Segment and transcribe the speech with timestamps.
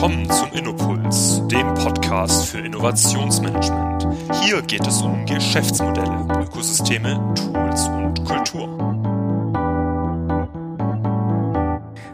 [0.00, 4.08] Willkommen zum Innopuls, dem Podcast für Innovationsmanagement.
[4.42, 8.66] Hier geht es um Geschäftsmodelle, Ökosysteme, Tools und Kultur.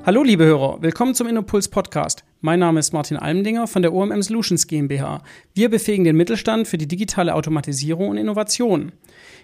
[0.04, 2.24] Hallo liebe Hörer, willkommen zum Innopuls Podcast.
[2.42, 5.22] Mein Name ist Martin Almdinger von der OMM Solutions GmbH.
[5.54, 8.92] Wir befähigen den Mittelstand für die digitale Automatisierung und Innovation.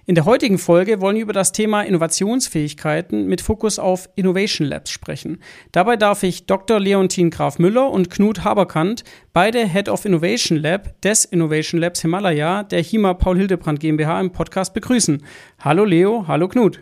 [0.04, 4.90] In der heutigen Folge wollen wir über das Thema Innovationsfähigkeiten mit Fokus auf Innovation Labs
[4.90, 5.38] sprechen.
[5.72, 6.78] Dabei darf ich Dr.
[6.78, 12.62] Leontin Graf Müller und Knut Haberkant, beide Head of Innovation Lab des Innovation Labs Himalaya
[12.62, 15.24] der HIMA Paul Hildebrand GmbH im Podcast begrüßen.
[15.60, 16.80] Hallo Leo, hallo Knut.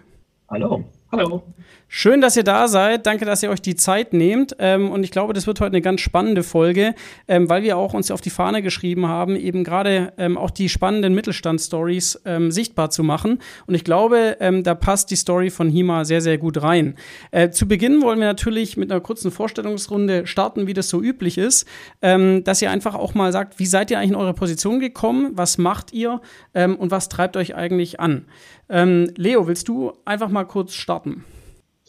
[0.49, 0.85] Hallo.
[1.13, 1.45] Hallo.
[1.93, 3.05] Schön, dass ihr da seid.
[3.05, 4.55] Danke, dass ihr euch die Zeit nehmt.
[4.61, 6.95] Ähm, und ich glaube, das wird heute eine ganz spannende Folge,
[7.27, 10.69] ähm, weil wir auch uns auf die Fahne geschrieben haben, eben gerade ähm, auch die
[10.69, 13.41] spannenden Mittelstand-Stories ähm, sichtbar zu machen.
[13.67, 16.95] Und ich glaube, ähm, da passt die Story von Hima sehr, sehr gut rein.
[17.33, 21.39] Äh, zu Beginn wollen wir natürlich mit einer kurzen Vorstellungsrunde starten, wie das so üblich
[21.39, 21.67] ist,
[22.03, 25.33] ähm, dass ihr einfach auch mal sagt, wie seid ihr eigentlich in eure Position gekommen?
[25.35, 26.21] Was macht ihr?
[26.53, 28.27] und was treibt euch eigentlich an?
[28.69, 31.25] Leo, willst du einfach mal kurz starten?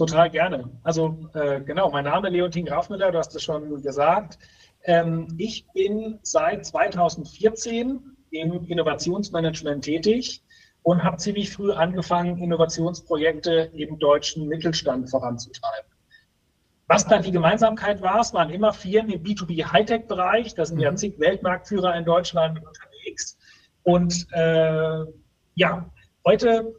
[0.01, 0.67] Total gerne.
[0.81, 4.39] Also äh, genau, mein Name ist Leontin Grafmüller, du hast es schon gesagt.
[4.85, 7.99] Ähm, ich bin seit 2014
[8.31, 10.41] im Innovationsmanagement tätig
[10.81, 15.91] und habe ziemlich früh angefangen, Innovationsprojekte im deutschen Mittelstand voranzutreiben.
[16.87, 20.97] Was da die Gemeinsamkeit war, es waren immer Firmen im B2B-Hightech-Bereich, da sind ja mhm.
[20.97, 23.37] zig Weltmarktführer in Deutschland unterwegs.
[23.83, 25.05] Und äh,
[25.53, 25.91] ja,
[26.25, 26.73] heute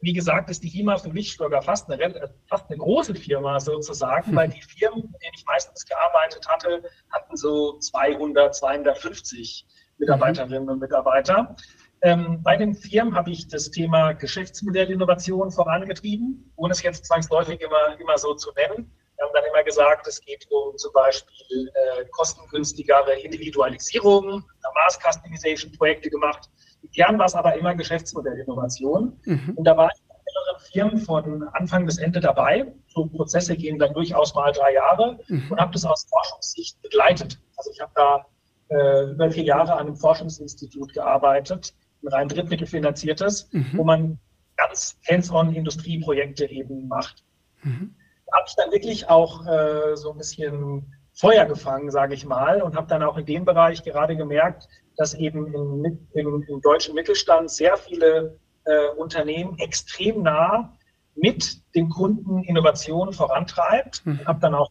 [0.00, 4.34] wie gesagt, ist die HIMA für mich sogar fast eine, fast eine große Firma sozusagen,
[4.34, 9.66] weil die Firmen, mit denen ich meistens gearbeitet hatte, hatten so 200, 250
[9.98, 11.56] Mitarbeiterinnen und Mitarbeiter.
[12.02, 17.98] Ähm, bei den Firmen habe ich das Thema Geschäftsmodellinnovation vorangetrieben, ohne es jetzt zwangsläufig immer,
[17.98, 18.92] immer so zu nennen.
[19.16, 24.44] Wir haben dann immer gesagt, es geht um zum Beispiel äh, kostengünstigere Individualisierung,
[24.74, 26.50] Mass Customization Projekte gemacht.
[26.88, 29.18] Kern war es aber immer Geschäftsmodellinnovation.
[29.24, 29.52] Mhm.
[29.56, 32.72] Und da war ich in mehreren Firmen von Anfang bis Ende dabei.
[32.88, 35.50] So Prozesse gehen dann durchaus mal drei Jahre mhm.
[35.50, 37.38] und habe das aus Forschungssicht begleitet.
[37.56, 38.26] Also ich habe da
[38.68, 43.70] äh, über vier Jahre an einem Forschungsinstitut gearbeitet, ein rein drittmittelfinanziertes, mhm.
[43.74, 44.18] wo man
[44.56, 47.24] ganz hands-on Industrieprojekte eben macht.
[47.62, 47.94] Mhm.
[48.26, 52.62] Da habe ich dann wirklich auch äh, so ein bisschen Feuer gefangen, sage ich mal,
[52.62, 56.94] und habe dann auch in dem Bereich gerade gemerkt, dass eben im, im, im deutschen
[56.94, 60.76] Mittelstand sehr viele äh, Unternehmen extrem nah
[61.14, 64.04] mit den Kunden Innovationen vorantreibt.
[64.04, 64.18] Mhm.
[64.20, 64.70] Ich habe dann auch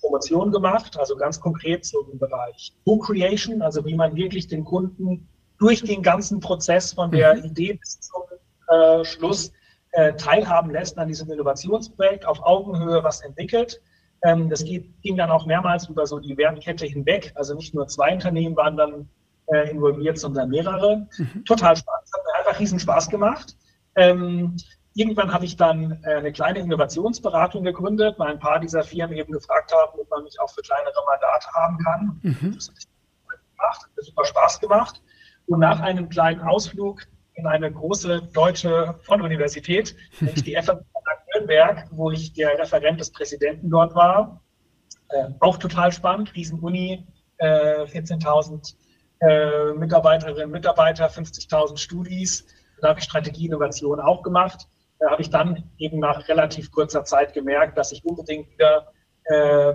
[0.00, 5.28] Promotion gemacht, also ganz konkret so im Bereich Co-Creation, also wie man wirklich den Kunden
[5.58, 7.44] durch den ganzen Prozess von der mhm.
[7.44, 8.22] Idee bis zum
[8.68, 9.52] äh, Schluss
[9.92, 13.80] äh, teilhaben lässt an diesem Innovationsprojekt, auf Augenhöhe was entwickelt.
[14.22, 17.32] Ähm, das geht, ging dann auch mehrmals über so die Wertkette hinweg.
[17.34, 19.08] Also nicht nur zwei Unternehmen waren dann
[19.46, 21.06] äh, involviert, sondern mehrere.
[21.18, 21.44] Mhm.
[21.44, 22.08] Total spannend.
[22.12, 23.56] Hat mir einfach riesen Spaß gemacht.
[23.94, 24.56] Ähm,
[24.94, 29.32] irgendwann habe ich dann äh, eine kleine Innovationsberatung gegründet, weil ein paar dieser Firmen eben
[29.32, 32.20] gefragt haben, ob man mich auch für kleinere Mandate haben kann.
[32.22, 32.54] Mhm.
[32.54, 32.68] Das
[33.58, 35.02] hat mir super Spaß gemacht.
[35.46, 37.02] Und nach einem kleinen Ausflug
[37.34, 40.80] in eine große deutsche Fonduniversität, nämlich die FMU
[41.36, 44.40] Nürnberg, wo ich der Referent des Präsidenten dort war.
[45.10, 47.06] Äh, auch total spannend, Riesenuni,
[47.38, 48.74] äh, 14.000
[49.20, 52.46] äh, Mitarbeiterinnen, Mitarbeiter, 50.000 Studis.
[52.80, 54.68] Da habe ich Strategieinnovation auch gemacht.
[54.98, 58.92] Da habe ich dann eben nach relativ kurzer Zeit gemerkt, dass ich unbedingt wieder
[59.24, 59.74] äh,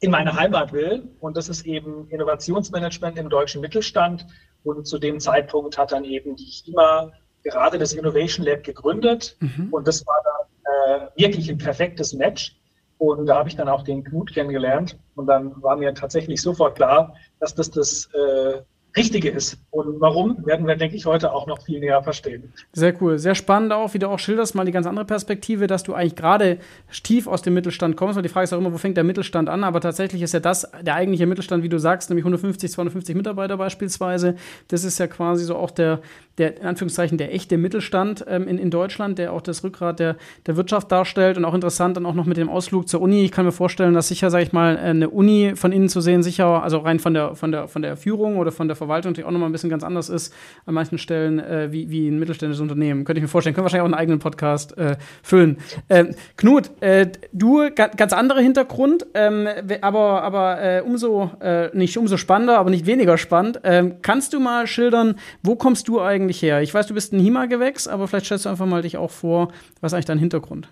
[0.00, 1.08] in meine Heimat will.
[1.20, 4.26] Und das ist eben Innovationsmanagement im deutschen Mittelstand.
[4.62, 7.12] Und zu dem Zeitpunkt hat dann eben die HIMA
[7.42, 9.36] gerade das Innovation Lab gegründet.
[9.40, 9.68] Mhm.
[9.70, 10.39] Und das war dann
[10.88, 12.56] äh, wirklich ein perfektes Match.
[12.98, 14.98] Und da habe ich dann auch den Knut kennengelernt.
[15.14, 18.60] Und dann war mir tatsächlich sofort klar, dass das das äh,
[18.96, 19.56] Richtige ist.
[19.70, 22.52] Und warum, werden wir, denke ich, heute auch noch viel näher verstehen.
[22.72, 23.18] Sehr cool.
[23.18, 26.16] Sehr spannend auch, wie du auch schilderst, mal die ganz andere Perspektive, dass du eigentlich
[26.16, 26.58] gerade
[27.02, 28.16] tief aus dem Mittelstand kommst.
[28.16, 29.62] Und die Frage ist auch immer, wo fängt der Mittelstand an?
[29.62, 33.56] Aber tatsächlich ist ja das der eigentliche Mittelstand, wie du sagst, nämlich 150, 250 Mitarbeiter
[33.56, 34.34] beispielsweise.
[34.68, 36.00] Das ist ja quasi so auch der,
[36.40, 40.16] der in Anführungszeichen, der echte Mittelstand ähm, in, in Deutschland, der auch das Rückgrat der,
[40.46, 41.36] der Wirtschaft darstellt.
[41.36, 43.24] Und auch interessant dann auch noch mit dem Ausflug zur Uni.
[43.24, 46.22] Ich kann mir vorstellen, dass sicher, sage ich mal, eine Uni von innen zu sehen,
[46.22, 49.26] sicher, also rein von der, von der, von der Führung oder von der Verwaltung natürlich
[49.26, 50.34] auch nochmal ein bisschen ganz anders ist
[50.66, 53.04] an manchen Stellen äh, wie, wie ein mittelständisches Unternehmen.
[53.04, 53.54] Könnte ich mir vorstellen.
[53.54, 55.58] Können wir wahrscheinlich auch einen eigenen Podcast äh, füllen.
[55.88, 59.46] Ähm, Knut, äh, du, ganz anderer Hintergrund, ähm,
[59.82, 63.60] aber, aber äh, umso, äh, nicht umso spannender, aber nicht weniger spannend.
[63.64, 66.62] Ähm, kannst du mal schildern, wo kommst du eigentlich her?
[66.62, 69.52] Ich weiß, du bist ein HIMA-Gewächs, aber vielleicht stellst du einfach mal dich auch vor,
[69.80, 70.68] was ist eigentlich dein Hintergrund?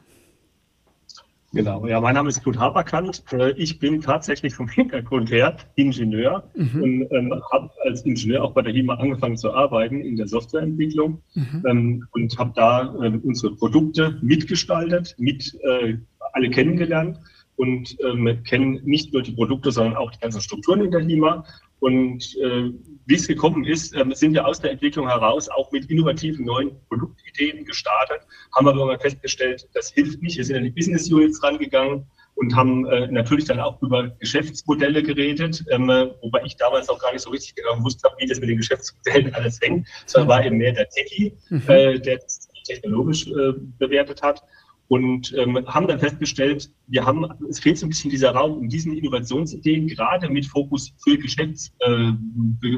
[1.54, 3.24] Genau, ja, mein Name ist Knut Haberkant.
[3.32, 6.82] Äh, ich bin tatsächlich vom Hintergrund her Ingenieur mhm.
[6.82, 11.22] und ähm, habe als Ingenieur auch bei der HIMA angefangen zu arbeiten in der Softwareentwicklung
[11.34, 11.64] mhm.
[11.66, 15.96] ähm, und habe da äh, unsere Produkte mitgestaltet, mit äh,
[16.34, 17.18] alle kennengelernt
[17.56, 21.44] und ähm, kennen nicht nur die Produkte, sondern auch die ganzen Strukturen in der HIMA.
[21.80, 22.70] Und äh,
[23.08, 26.72] wie es gekommen ist, ähm, sind wir aus der Entwicklung heraus auch mit innovativen neuen
[26.88, 28.20] Produktideen gestartet,
[28.54, 30.36] haben aber mal festgestellt, das hilft nicht.
[30.36, 35.02] Wir sind an die Business Units rangegangen und haben äh, natürlich dann auch über Geschäftsmodelle
[35.02, 35.88] geredet, ähm,
[36.20, 38.58] wobei ich damals auch gar nicht so richtig genau gewusst habe, wie das mit den
[38.58, 41.62] Geschäftsmodellen alles hängt, sondern war eben mehr der Techie, mhm.
[41.66, 44.42] äh, der das technologisch äh, bewertet hat
[44.88, 48.68] und ähm, haben dann festgestellt, wir haben, es fehlt so ein bisschen dieser Raum, um
[48.68, 52.12] diesen Innovationsideen gerade mit Fokus für Geschäfts, äh,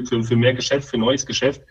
[0.07, 1.61] für, für mehr Geschäft, für neues Geschäft,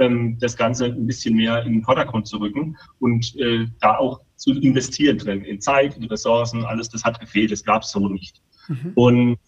[0.00, 4.20] ähm, das Ganze ein bisschen mehr in den Vordergrund zu rücken und äh, da auch
[4.36, 8.08] zu investieren drin, in Zeit, in Ressourcen, alles, das hat gefehlt, das gab es so
[8.08, 8.40] nicht.
[8.68, 8.92] Mhm.
[8.94, 9.38] Und,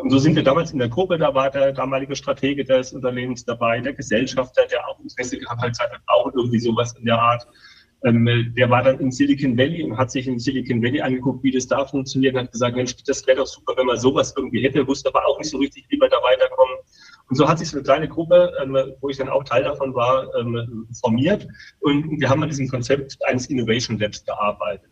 [0.00, 3.44] und so sind wir damals in der Gruppe, da war der damalige Stratege des Unternehmens
[3.44, 7.20] dabei, der Gesellschafter, der auch Interesse gehabt hat, gesagt, wir brauchen irgendwie sowas in der
[7.20, 7.46] Art.
[8.04, 11.52] Ähm, der war dann in Silicon Valley und hat sich in Silicon Valley angeguckt, wie
[11.52, 14.62] das da funktioniert und hat gesagt, Mensch, das wäre doch super, wenn man sowas irgendwie
[14.62, 16.74] hätte, wusste aber auch nicht so richtig, wie wir da weiterkommen.
[17.28, 19.94] Und so hat sich so eine kleine Gruppe, ähm, wo ich dann auch Teil davon
[19.94, 21.46] war, ähm, formiert
[21.80, 24.90] und wir haben an diesem Konzept eines Innovation Labs gearbeitet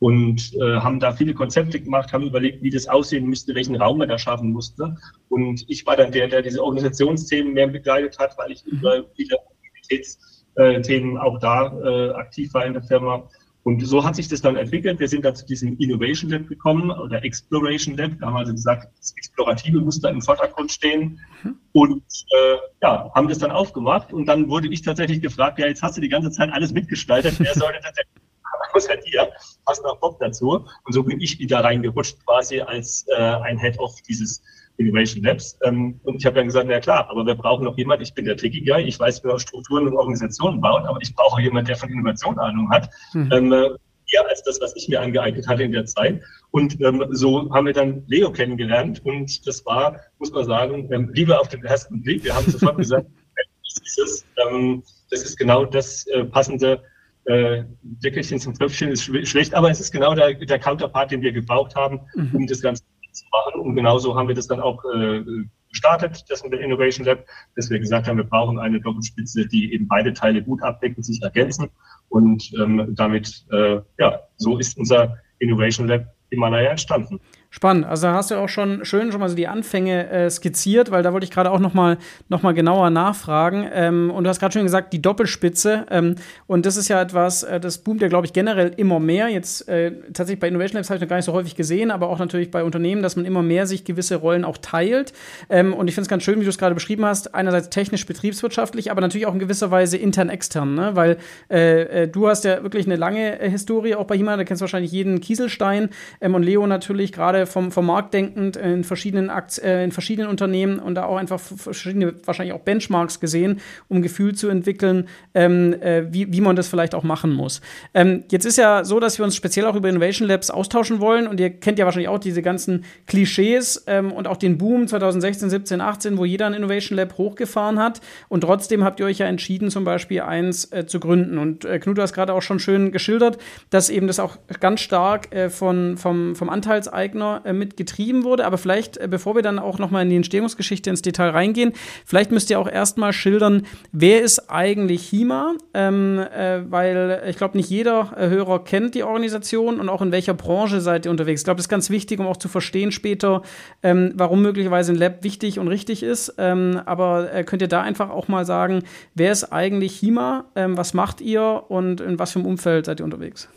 [0.00, 3.98] und äh, haben da viele Konzepte gemacht, haben überlegt, wie das aussehen müsste, welchen Raum
[3.98, 4.96] man da schaffen musste.
[5.28, 9.36] Und ich war dann der, der diese Organisationsthemen mehr begleitet hat, weil ich über viele
[9.38, 10.18] Aktivitäts
[10.56, 13.28] äh, Themen auch da äh, aktiv war in der Firma.
[13.62, 15.00] Und so hat sich das dann entwickelt.
[15.00, 18.12] Wir sind dann zu diesem Innovation Lab gekommen oder Exploration Lab.
[18.18, 21.20] Da haben wir also gesagt, das Explorative muss da im Vordergrund stehen.
[21.42, 21.56] Mhm.
[21.72, 24.14] Und äh, ja, haben das dann aufgemacht.
[24.14, 27.38] Und dann wurde ich tatsächlich gefragt, ja, jetzt hast du die ganze Zeit alles mitgestaltet.
[27.38, 28.22] Wer sollte tatsächlich
[28.72, 29.30] außer dir,
[29.66, 30.64] hast noch Bock dazu.
[30.84, 34.42] Und so bin ich wieder reingerutscht quasi als äh, ein Head of dieses
[34.80, 35.58] Innovation Labs.
[35.62, 38.24] Ähm, und ich habe dann gesagt, na klar, aber wir brauchen noch jemand, ich bin
[38.24, 41.68] der Techie Guy, ich weiß, wie man Strukturen und Organisationen baut, aber ich brauche jemand,
[41.68, 42.90] der von Innovation Ahnung hat.
[43.12, 43.30] Mhm.
[43.32, 43.76] Ähm,
[44.12, 46.20] eher als das, was ich mir angeeignet hatte in der Zeit.
[46.50, 51.10] Und ähm, so haben wir dann Leo kennengelernt und das war, muss man sagen, ähm,
[51.12, 52.24] Liebe auf den ersten Blick.
[52.24, 53.06] Wir haben sofort gesagt,
[53.36, 54.26] das ist es.
[54.48, 56.82] Ähm, das ist genau das äh, passende
[57.24, 61.32] äh, Deckelchen zum Tröpfchen ist schlecht, aber es ist genau der, der Counterpart, den wir
[61.32, 62.30] gebraucht haben, mhm.
[62.34, 63.60] um das Ganze zu machen.
[63.60, 65.22] Und genauso haben wir das dann auch äh,
[65.68, 67.24] gestartet, das mit der Innovation Lab,
[67.56, 71.22] dass wir gesagt haben, wir brauchen eine Doppelspitze, die eben beide Teile gut abdecken, sich
[71.22, 71.70] ergänzen.
[72.08, 77.20] Und ähm, damit, äh, ja, so ist unser Innovation Lab Himalaya entstanden.
[77.52, 77.84] Spannend.
[77.84, 81.02] Also da hast du auch schon schön schon mal so die Anfänge äh, skizziert, weil
[81.02, 81.98] da wollte ich gerade auch noch mal,
[82.28, 83.68] noch mal genauer nachfragen.
[83.72, 85.84] Ähm, und du hast gerade schon gesagt, die Doppelspitze.
[85.90, 86.14] Ähm,
[86.46, 89.28] und das ist ja etwas, äh, das boomt ja, glaube ich, generell immer mehr.
[89.28, 92.08] Jetzt äh, tatsächlich bei Innovation Labs habe ich noch gar nicht so häufig gesehen, aber
[92.08, 95.12] auch natürlich bei Unternehmen, dass man immer mehr sich gewisse Rollen auch teilt.
[95.48, 97.34] Ähm, und ich finde es ganz schön, wie du es gerade beschrieben hast.
[97.34, 100.72] Einerseits technisch, betriebswirtschaftlich, aber natürlich auch in gewisser Weise intern-extern.
[100.76, 100.90] Ne?
[100.94, 101.16] Weil
[101.50, 104.60] äh, äh, du hast ja wirklich eine lange äh, Historie auch bei Hima, da kennst
[104.60, 105.88] du wahrscheinlich jeden Kieselstein.
[106.20, 110.28] Ähm, und Leo natürlich gerade vom, vom Markt denkend in verschiedenen, Akt, äh, in verschiedenen
[110.28, 115.74] Unternehmen und da auch einfach verschiedene, wahrscheinlich auch Benchmarks gesehen, um Gefühl zu entwickeln, ähm,
[115.80, 117.60] äh, wie, wie man das vielleicht auch machen muss.
[117.94, 121.26] Ähm, jetzt ist ja so, dass wir uns speziell auch über Innovation Labs austauschen wollen
[121.26, 125.50] und ihr kennt ja wahrscheinlich auch diese ganzen Klischees ähm, und auch den Boom 2016,
[125.50, 129.26] 17, 18, wo jeder ein Innovation Lab hochgefahren hat und trotzdem habt ihr euch ja
[129.26, 131.38] entschieden, zum Beispiel eins äh, zu gründen.
[131.38, 133.38] Und äh, Knut, du hast gerade auch schon schön geschildert,
[133.70, 138.24] dass eben das auch ganz stark äh, von, vom, vom Anteilseigner Corona äh, mit getrieben
[138.24, 138.44] wurde.
[138.44, 141.72] Aber vielleicht, äh, bevor wir dann auch nochmal in die Entstehungsgeschichte ins Detail reingehen,
[142.04, 145.54] vielleicht müsst ihr auch erstmal schildern, wer ist eigentlich HIMA?
[145.74, 150.12] Ähm, äh, weil ich glaube, nicht jeder äh, Hörer kennt die Organisation und auch in
[150.12, 151.42] welcher Branche seid ihr unterwegs.
[151.42, 153.42] Ich glaube, das ist ganz wichtig, um auch zu verstehen später,
[153.82, 156.34] ähm, warum möglicherweise ein Lab wichtig und richtig ist.
[156.38, 158.82] Ähm, aber äh, könnt ihr da einfach auch mal sagen,
[159.14, 160.46] wer ist eigentlich HIMA?
[160.54, 163.48] Ähm, was macht ihr und in was für einem Umfeld seid ihr unterwegs?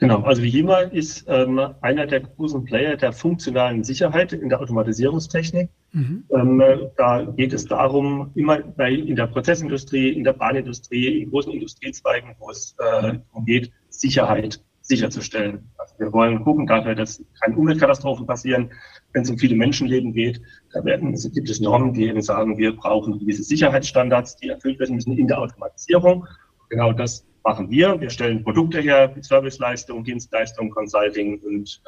[0.00, 5.70] Genau, also Vihima ist ähm, einer der großen Player der funktionalen Sicherheit in der Automatisierungstechnik.
[5.92, 6.24] Mhm.
[6.30, 6.62] Ähm,
[6.96, 12.36] da geht es darum, immer bei, in der Prozessindustrie, in der Bahnindustrie, in großen Industriezweigen,
[12.38, 15.68] wo es äh, darum geht, Sicherheit sicherzustellen.
[15.76, 18.70] Also wir wollen gucken dafür, dass keine Umweltkatastrophen passieren,
[19.12, 20.40] wenn es um viele Menschenleben geht.
[20.72, 24.78] Da werden, es gibt es Normen, die eben sagen, wir brauchen gewisse Sicherheitsstandards, die erfüllt
[24.78, 26.26] werden müssen in der Automatisierung.
[26.70, 28.00] Genau das machen wir.
[28.00, 31.82] Wir stellen Produkte her, Serviceleistungen, Dienstleistungen, Consulting und,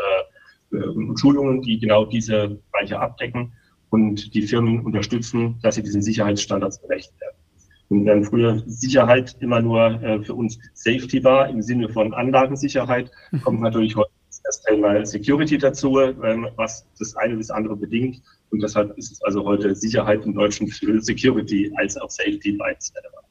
[0.73, 3.53] äh, und Schulungen, die genau diese Bereiche abdecken
[3.91, 7.37] und die Firmen unterstützen, dass sie diesen Sicherheitsstandards gerecht werden.
[7.89, 13.11] Und während früher Sicherheit immer nur äh, für uns Safety war, im Sinne von Anlagensicherheit,
[13.33, 13.41] mhm.
[13.41, 14.11] kommt natürlich heute
[14.45, 18.23] das Thema Security dazu, ähm, was das eine das andere bedingt.
[18.51, 22.93] Und deshalb ist es also heute Sicherheit im Deutschen für Security als auch Safety beides
[22.97, 23.27] relevant.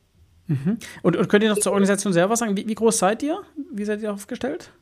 [0.49, 0.79] Mhm.
[1.03, 3.39] Und, und, könnt ihr noch zur Organisation selber sagen, wie, wie, groß seid ihr?
[3.71, 4.73] Wie seid ihr aufgestellt?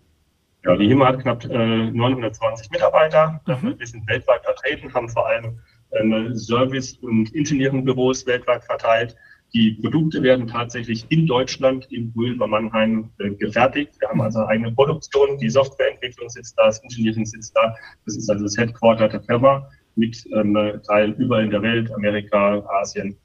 [0.63, 3.41] Ja, die HIMA hat knapp äh, 920 Mitarbeiter.
[3.45, 3.77] Mhm.
[3.77, 5.59] Wir sind weltweit vertreten, haben vor allem
[5.91, 9.15] ähm, Service- und Engineering-Büros weltweit verteilt.
[9.53, 13.93] Die Produkte werden tatsächlich in Deutschland, in Brühl bei Mannheim, äh, gefertigt.
[13.99, 17.75] Wir haben also eigene Produktion, die Softwareentwicklung sitzt da, das Engineering sitzt da.
[18.05, 22.63] Das ist also das Headquarter der Firma mit ähm, Teilen überall in der Welt, Amerika,
[22.79, 23.17] Asien,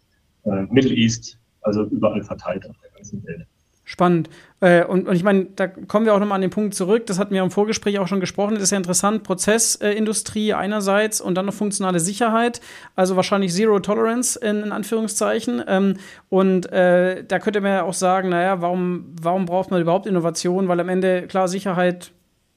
[0.45, 3.47] äh, Middle East, also überall verteilt auf der ganzen Welt.
[3.85, 4.31] Spannend.
[4.61, 7.05] Äh, und, und, ich meine, da kommen wir auch nochmal an den Punkt zurück.
[7.07, 8.55] Das hatten wir im Vorgespräch auch schon gesprochen.
[8.55, 9.25] Das ist ja interessant.
[9.25, 12.61] Prozessindustrie einerseits und dann noch funktionale Sicherheit.
[12.95, 15.63] Also wahrscheinlich Zero Tolerance in, in Anführungszeichen.
[15.67, 15.97] Ähm,
[16.29, 20.69] und äh, da könnte man ja auch sagen, naja, warum, warum braucht man überhaupt Innovation?
[20.69, 22.13] Weil am Ende, klar, Sicherheit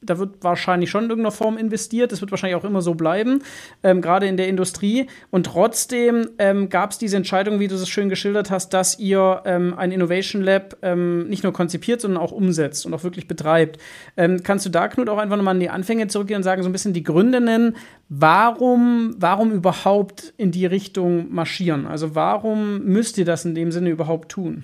[0.06, 2.12] da wird wahrscheinlich schon in irgendeiner Form investiert.
[2.12, 3.42] Das wird wahrscheinlich auch immer so bleiben,
[3.84, 5.08] ähm, gerade in der Industrie.
[5.32, 9.42] Und trotzdem ähm, gab es diese Entscheidung, wie du es schön geschildert hast, dass ihr
[9.46, 13.80] ähm, ein Innovation Lab ähm, nicht nur konzipiert, sondern auch umsetzt und auch wirklich betreibt.
[14.18, 16.70] Ähm, kannst du da, Knut, auch einfach nochmal an die Anfänge zurückgehen und sagen, so
[16.70, 17.76] ein bisschen die Gründe nennen,
[18.10, 21.88] warum, warum überhaupt in die Richtung marschieren?
[21.88, 24.64] Also warum müsst ihr das in dem Sinne überhaupt tun?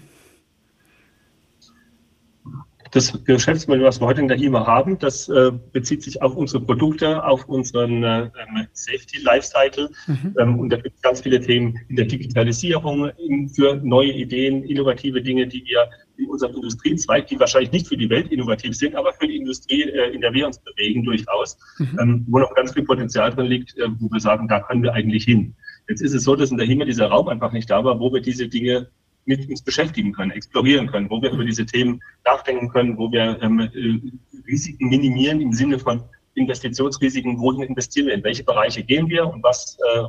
[2.91, 6.61] Das Geschäftsmodell, was wir heute in der HIMA haben, das äh, bezieht sich auf unsere
[6.61, 9.89] Produkte, auf unseren äh, ähm, Safety Lifecycle.
[10.07, 10.35] Mhm.
[10.37, 14.63] Ähm, und da gibt es ganz viele Themen in der Digitalisierung, in, für neue Ideen,
[14.63, 18.95] innovative Dinge, die wir in unserem Industriezweig, die wahrscheinlich nicht für die Welt innovativ sind,
[18.95, 21.97] aber für die Industrie, äh, in der wir uns bewegen, durchaus, mhm.
[21.99, 24.93] ähm, wo noch ganz viel Potenzial drin liegt, äh, wo wir sagen, da können wir
[24.93, 25.55] eigentlich hin.
[25.87, 28.13] Jetzt ist es so, dass in der HIMA dieser Raum einfach nicht da war, wo
[28.13, 28.89] wir diese Dinge
[29.25, 33.41] mit uns beschäftigen können, explorieren können, wo wir über diese Themen nachdenken können, wo wir
[33.41, 33.99] ähm, äh,
[34.47, 36.03] Risiken minimieren im Sinne von
[36.35, 40.03] Investitionsrisiken, wohin investieren wir, in welche Bereiche gehen wir und was, äh,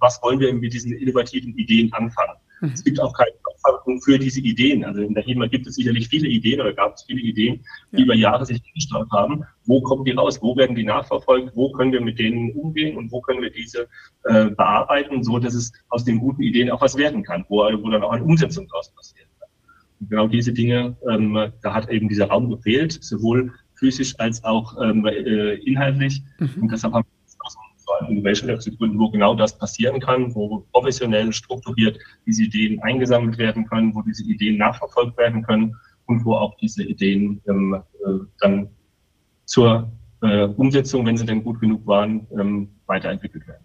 [0.00, 2.36] was wollen wir mit diesen innovativen Ideen anfangen.
[2.60, 2.70] Mhm.
[2.72, 3.32] Es gibt auch keine
[3.86, 4.84] Abfragung für diese Ideen.
[4.84, 7.98] Also in der HEMA gibt es sicherlich viele Ideen oder gab es viele Ideen, die
[7.98, 8.04] ja.
[8.04, 9.44] über Jahre sich gestaut haben.
[9.64, 10.40] Wo kommen die raus?
[10.42, 11.52] Wo werden die nachverfolgt?
[11.54, 13.88] Wo können wir mit denen umgehen und wo können wir diese
[14.24, 17.90] äh, bearbeiten, so dass es aus den guten Ideen auch was werden kann, wo, wo
[17.90, 19.28] dann auch eine Umsetzung daraus passiert.
[20.00, 24.76] Und genau diese Dinge, ähm, da hat eben dieser Raum gefehlt, sowohl physisch als auch
[24.82, 26.22] ähm, äh, inhaltlich.
[26.38, 26.62] Mhm.
[26.62, 27.06] Und deshalb haben
[28.00, 32.82] ein Innovation Lab zu gründen, wo genau das passieren kann, wo professionell strukturiert diese Ideen
[32.82, 35.76] eingesammelt werden können, wo diese Ideen nachverfolgt werden können
[36.06, 38.68] und wo auch diese Ideen ähm, äh, dann
[39.44, 39.90] zur
[40.22, 43.64] äh, Umsetzung, wenn sie denn gut genug waren, ähm, weiterentwickelt werden.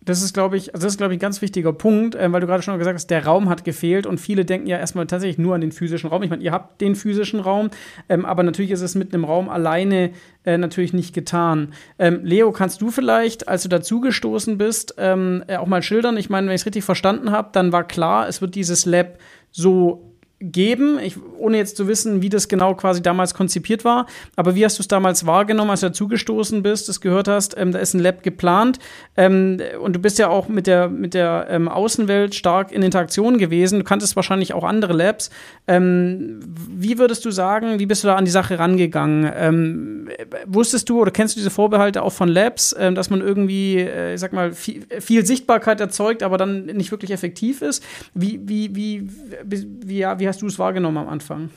[0.00, 2.40] Das ist, glaube ich, also das ist, glaube ich, ein ganz wichtiger Punkt, äh, weil
[2.40, 5.38] du gerade schon gesagt hast, der Raum hat gefehlt und viele denken ja erstmal tatsächlich
[5.38, 6.22] nur an den physischen Raum.
[6.22, 7.70] Ich meine, ihr habt den physischen Raum,
[8.08, 10.12] ähm, aber natürlich ist es mit einem Raum alleine
[10.44, 11.72] äh, natürlich nicht getan.
[11.98, 16.16] Ähm, Leo, kannst du vielleicht, als du dazugestoßen bist, ähm, äh, auch mal schildern?
[16.16, 19.18] Ich meine, wenn ich es richtig verstanden habe, dann war klar, es wird dieses Lab
[19.50, 20.07] so
[20.40, 24.06] geben, ich, ohne jetzt zu wissen, wie das genau quasi damals konzipiert war.
[24.36, 27.72] Aber wie hast du es damals wahrgenommen, als du dazugestoßen bist, das gehört hast, ähm,
[27.72, 28.78] da ist ein Lab geplant
[29.16, 33.38] ähm, und du bist ja auch mit der, mit der ähm, Außenwelt stark in Interaktion
[33.38, 33.80] gewesen.
[33.80, 35.30] Du kanntest wahrscheinlich auch andere Labs.
[35.66, 39.30] Ähm, wie würdest du sagen, wie bist du da an die Sache rangegangen?
[39.34, 40.08] Ähm,
[40.46, 44.14] wusstest du oder kennst du diese Vorbehalte auch von Labs, äh, dass man irgendwie, äh,
[44.14, 47.82] ich sag mal, viel, viel, Sichtbarkeit erzeugt, aber dann nicht wirklich effektiv ist?
[48.14, 49.08] Wie, wie, wie,
[49.44, 51.50] wie, wie, wie hast du es wahrgenommen am Anfang?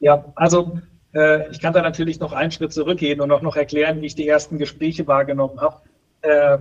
[0.00, 0.78] Ja, also
[1.14, 4.14] äh, ich kann da natürlich noch einen Schritt zurückgehen und auch noch erklären, wie ich
[4.14, 5.82] die ersten Gespräche wahrgenommen habe,
[6.22, 6.58] äh,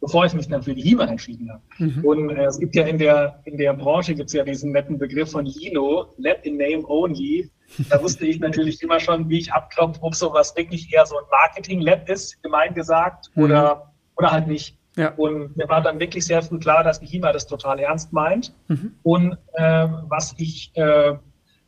[0.00, 1.62] bevor ich mich dann für die HIMA entschieden habe.
[1.78, 2.04] Mhm.
[2.04, 4.98] Und äh, es gibt ja in der, in der Branche gibt es ja diesen netten
[4.98, 7.50] Begriff von Lino, Lab in Name Only.
[7.88, 11.24] Da wusste ich natürlich immer schon, wie ich abklopfe, ob sowas wirklich eher so ein
[11.30, 13.44] Marketing-Lab ist, gemein gesagt, mhm.
[13.44, 14.76] oder, oder halt nicht.
[14.96, 15.12] Ja.
[15.14, 18.54] Und mir war dann wirklich sehr früh klar, dass die HIMA das total ernst meint.
[18.68, 18.94] Mhm.
[19.02, 21.14] Und äh, was ich äh,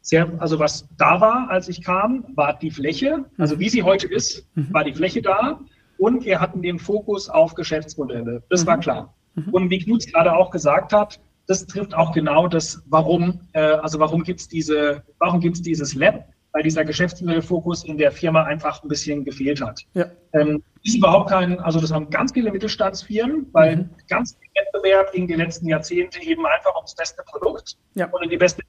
[0.00, 4.06] sehr, also was da war, als ich kam, war die Fläche, also wie sie heute
[4.06, 4.72] ist, mhm.
[4.72, 5.60] war die Fläche da.
[5.98, 8.42] Und wir hatten den Fokus auf Geschäftsmodelle.
[8.48, 8.66] Das mhm.
[8.68, 9.14] war klar.
[9.34, 9.48] Mhm.
[9.50, 13.98] Und wie Knut gerade auch gesagt hat, das trifft auch genau das, warum, äh, also
[13.98, 16.28] warum gibt's diese, warum gibt's dieses Lab?
[16.56, 19.82] Weil dieser Geschäftsmodellfokus in der Firma einfach ein bisschen gefehlt hat.
[19.92, 20.06] Ja.
[20.32, 23.90] Ähm, ist überhaupt kein, also das haben ganz viele Mittelstandsfirmen, weil mhm.
[24.08, 28.10] ganz viel Wettbewerb in den letzten Jahrzehnten eben einfach ums beste Produkt ja.
[28.10, 28.62] oder die beste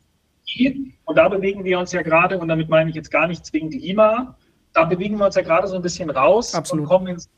[0.45, 0.97] Technologie.
[1.05, 3.73] Und da bewegen wir uns ja gerade, und damit meine ich jetzt gar nicht zwingend
[3.73, 4.35] die IMA,
[4.73, 6.83] da bewegen wir uns ja gerade so ein bisschen raus Absolut.
[6.83, 7.29] und kommen ins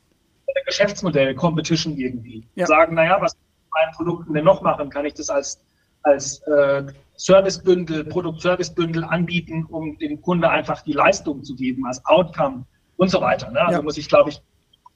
[0.66, 2.44] Geschäftsmodell Competition irgendwie.
[2.56, 2.66] Ja.
[2.66, 4.90] Sagen, naja, was kann ich mit meinen Produkten denn noch machen?
[4.90, 5.60] Kann ich das als
[6.02, 6.84] als äh,
[7.20, 12.64] Servicebündel, Produkt-Servicebündel anbieten, um dem Kunde einfach die Leistung zu geben als Outcome
[12.96, 13.50] und so weiter.
[13.50, 13.60] Ne?
[13.60, 13.82] Also ja.
[13.82, 14.40] muss ich, glaube ich,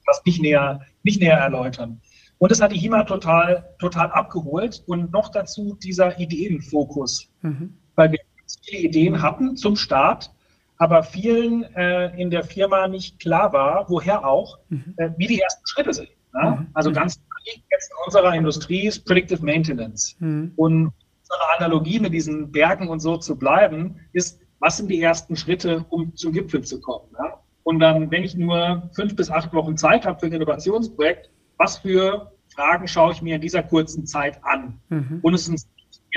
[0.07, 2.01] das nicht näher, nicht näher erläutern.
[2.39, 7.77] Und das hat die HIMA total, total abgeholt und noch dazu dieser Ideenfokus, mhm.
[7.93, 8.19] weil wir
[8.63, 10.31] viele Ideen hatten zum Start,
[10.77, 14.95] aber vielen äh, in der Firma nicht klar war, woher auch, mhm.
[14.97, 16.09] äh, wie die ersten Schritte sind.
[16.33, 16.57] Ne?
[16.59, 16.67] Mhm.
[16.73, 20.15] Also ganz jetzt in unserer Industrie ist Predictive Maintenance.
[20.19, 20.53] Mhm.
[20.55, 20.91] Und
[21.29, 25.85] unsere Analogie mit diesen Bergen und so zu bleiben, ist, was sind die ersten Schritte,
[25.89, 27.11] um zum Gipfel zu kommen?
[27.11, 27.33] Ne?
[27.63, 31.79] Und dann, wenn ich nur fünf bis acht Wochen Zeit habe für ein Innovationsprojekt, was
[31.79, 34.79] für Fragen schaue ich mir in dieser kurzen Zeit an?
[34.89, 35.19] Mhm.
[35.21, 35.67] Und es ist uns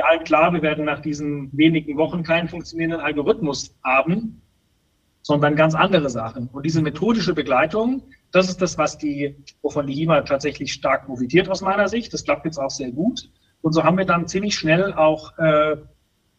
[0.03, 4.41] allen klar, wir werden nach diesen wenigen Wochen keinen funktionierenden Algorithmus haben,
[5.23, 6.49] sondern ganz andere Sachen.
[6.53, 11.49] Und diese methodische Begleitung, das ist das, was die, wovon die HIMA tatsächlich stark profitiert
[11.49, 12.12] aus meiner Sicht.
[12.12, 13.29] Das klappt jetzt auch sehr gut.
[13.62, 15.77] Und so haben wir dann ziemlich schnell auch äh,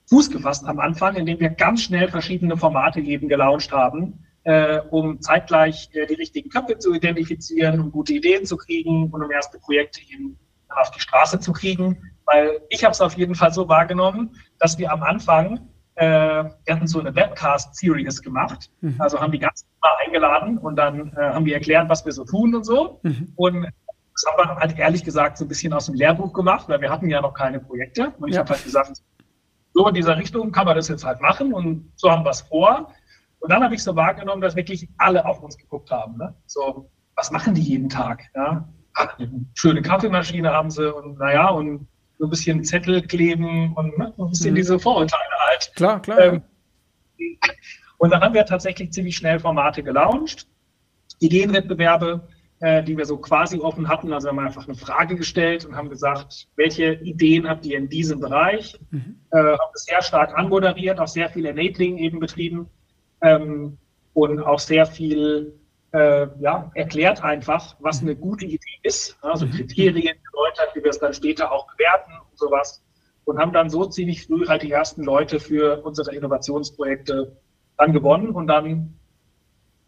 [0.10, 5.22] Fuß gefasst am Anfang, indem wir ganz schnell verschiedene Formate eben gelauncht haben, äh, um
[5.22, 9.60] zeitgleich äh, die richtigen Köpfe zu identifizieren, um gute Ideen zu kriegen und um erste
[9.60, 11.98] Projekte eben auf die Straße zu kriegen.
[12.26, 16.76] Weil ich habe es auf jeden Fall so wahrgenommen, dass wir am Anfang, äh, wir
[16.76, 18.96] hatten so eine Webcast-Series gemacht, mhm.
[18.98, 22.26] also haben die ganzen mal eingeladen und dann äh, haben wir erklärt, was wir so
[22.26, 23.00] tun und so.
[23.04, 23.34] Mhm.
[23.36, 23.68] Und
[24.22, 26.90] das haben wir halt ehrlich gesagt so ein bisschen aus dem Lehrbuch gemacht, weil wir
[26.90, 28.14] hatten ja noch keine Projekte.
[28.20, 28.42] Und ich ja.
[28.42, 29.02] habe halt gesagt,
[29.74, 32.42] so in dieser Richtung kann man das jetzt halt machen und so haben wir es
[32.42, 32.92] vor.
[33.40, 36.18] Und dann habe ich so wahrgenommen, dass wirklich alle auf uns geguckt haben.
[36.18, 36.36] Ne?
[36.48, 38.24] So, was machen die jeden Tag?
[38.36, 38.68] Ja?
[38.96, 43.98] Ach, eine schöne Kaffeemaschine haben sie und naja, und so ein bisschen Zettel kleben und
[43.98, 44.56] ne, ein bisschen mhm.
[44.56, 45.72] diese Vorurteile halt.
[45.76, 46.20] Klar, klar.
[46.20, 46.44] Ähm,
[47.98, 50.48] und dann haben wir tatsächlich ziemlich schnell Formate gelauncht,
[51.20, 52.28] Ideenwettbewerbe,
[52.62, 54.12] äh, die wir so quasi offen hatten.
[54.12, 57.89] Also haben wir einfach eine Frage gestellt und haben gesagt, welche Ideen habt ihr in
[57.89, 58.78] diesem Bereich?
[58.92, 59.22] Mhm.
[59.32, 62.68] Äh, haben das sehr stark anmoderiert, auch sehr viel Enabling eben betrieben
[63.22, 63.78] ähm,
[64.13, 65.54] und auch sehr viel
[65.94, 69.18] äh, ja, erklärt einfach, was eine gute Idee ist.
[69.22, 69.51] Also mhm.
[69.51, 72.83] Kriterien erläutert, wie wir es dann später auch bewerten und sowas.
[73.24, 77.38] Und haben dann so ziemlich früh halt die ersten Leute für unsere Innovationsprojekte
[77.77, 78.99] dann gewonnen und dann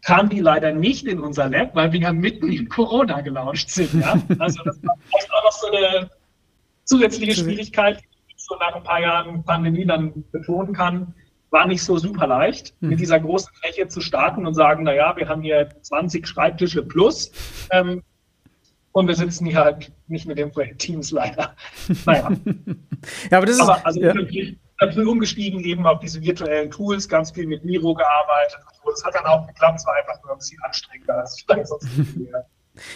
[0.04, 3.94] kam die leider nicht in unser Lab, weil wir ja mitten in Corona gelauncht sind.
[3.94, 4.20] Ja?
[4.38, 6.10] Also das war vielleicht auch noch so eine
[6.84, 11.14] zusätzliche Schwierigkeit, die ich so nach ein paar Jahren Pandemie dann betonen kann.
[11.50, 12.90] War nicht so super leicht, mhm.
[12.90, 16.82] mit dieser großen Fläche zu starten und sagen, na ja, wir haben hier 20 Schreibtische
[16.82, 17.30] plus.
[17.70, 18.02] Ähm,
[18.92, 21.54] und wir sitzen hier halt nicht mit den Teams leider.
[22.04, 22.30] Naja.
[23.30, 23.62] ja, aber das ist.
[23.62, 24.12] Aber also ja
[24.90, 28.58] früh umgestiegen eben auf diese virtuellen Tools, ganz viel mit Miro gearbeitet.
[28.84, 31.86] Das hat dann auch geklappt, es war einfach nur ein bisschen anstrengender als vielleicht sonst.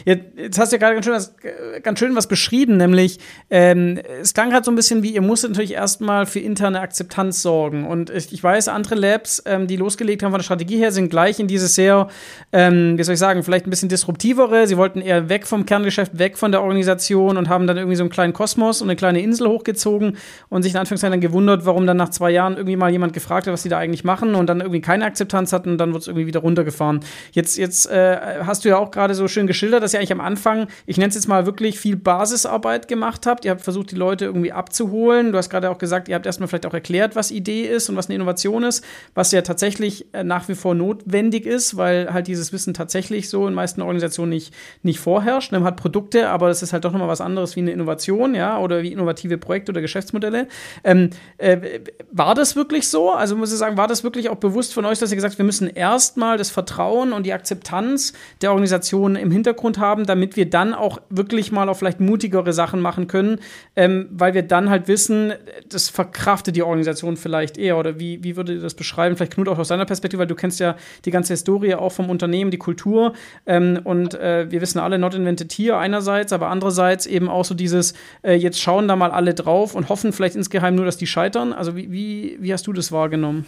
[0.06, 1.34] Jetzt hast du ja gerade ganz schön, was,
[1.82, 3.18] ganz schön was beschrieben, nämlich
[3.50, 7.42] ähm, es klang gerade so ein bisschen wie, ihr musstet natürlich erstmal für interne Akzeptanz
[7.42, 7.86] sorgen.
[7.86, 11.10] Und ich, ich weiß, andere Labs, ähm, die losgelegt haben von der Strategie her, sind
[11.10, 12.08] gleich in dieses sehr,
[12.52, 14.66] ähm, wie soll ich sagen, vielleicht ein bisschen disruptivere.
[14.66, 18.02] Sie wollten eher weg vom Kerngeschäft, weg von der Organisation und haben dann irgendwie so
[18.02, 20.16] einen kleinen Kosmos und eine kleine Insel hochgezogen
[20.48, 23.46] und sich in Anführungszeichen dann gewundert, warum dann nach zwei Jahren irgendwie mal jemand gefragt
[23.46, 26.00] hat, was sie da eigentlich machen und dann irgendwie keine Akzeptanz hatten und dann wird
[26.00, 27.00] es irgendwie wieder runtergefahren.
[27.32, 30.12] Jetzt, jetzt äh, hast du ja auch gerade so schön geschildert, geschildert, dass ihr eigentlich
[30.12, 33.44] am Anfang, ich nenne es jetzt mal wirklich viel Basisarbeit gemacht habt.
[33.44, 35.32] Ihr habt versucht, die Leute irgendwie abzuholen.
[35.32, 37.96] Du hast gerade auch gesagt, ihr habt erstmal vielleicht auch erklärt, was Idee ist und
[37.96, 42.28] was eine Innovation ist, was ja tatsächlich äh, nach wie vor notwendig ist, weil halt
[42.28, 45.52] dieses Wissen tatsächlich so in meisten Organisationen nicht, nicht vorherrscht.
[45.52, 48.58] Man hat Produkte, aber das ist halt doch nochmal was anderes wie eine Innovation, ja,
[48.58, 50.46] oder wie innovative Projekte oder Geschäftsmodelle.
[50.84, 51.80] Ähm, äh,
[52.12, 53.10] war das wirklich so?
[53.10, 55.38] Also muss ich sagen, war das wirklich auch bewusst von euch, dass ihr gesagt habt,
[55.38, 60.36] wir müssen erstmal das Vertrauen und die Akzeptanz der Organisation im Hintergrund Hintergrund haben, damit
[60.36, 63.38] wir dann auch wirklich mal auch vielleicht mutigere Sachen machen können,
[63.74, 65.32] ähm, weil wir dann halt wissen,
[65.68, 67.78] das verkraftet die Organisation vielleicht eher.
[67.78, 69.16] Oder wie, wie würdet ihr das beschreiben?
[69.16, 72.10] Vielleicht Knut auch aus deiner Perspektive, weil du kennst ja die ganze Historie auch vom
[72.10, 73.14] Unternehmen, die Kultur.
[73.46, 77.54] Ähm, und äh, wir wissen alle, not invented here einerseits, aber andererseits eben auch so
[77.54, 81.06] dieses, äh, jetzt schauen da mal alle drauf und hoffen vielleicht insgeheim nur, dass die
[81.06, 81.52] scheitern.
[81.52, 83.46] Also wie, wie, wie hast du das wahrgenommen?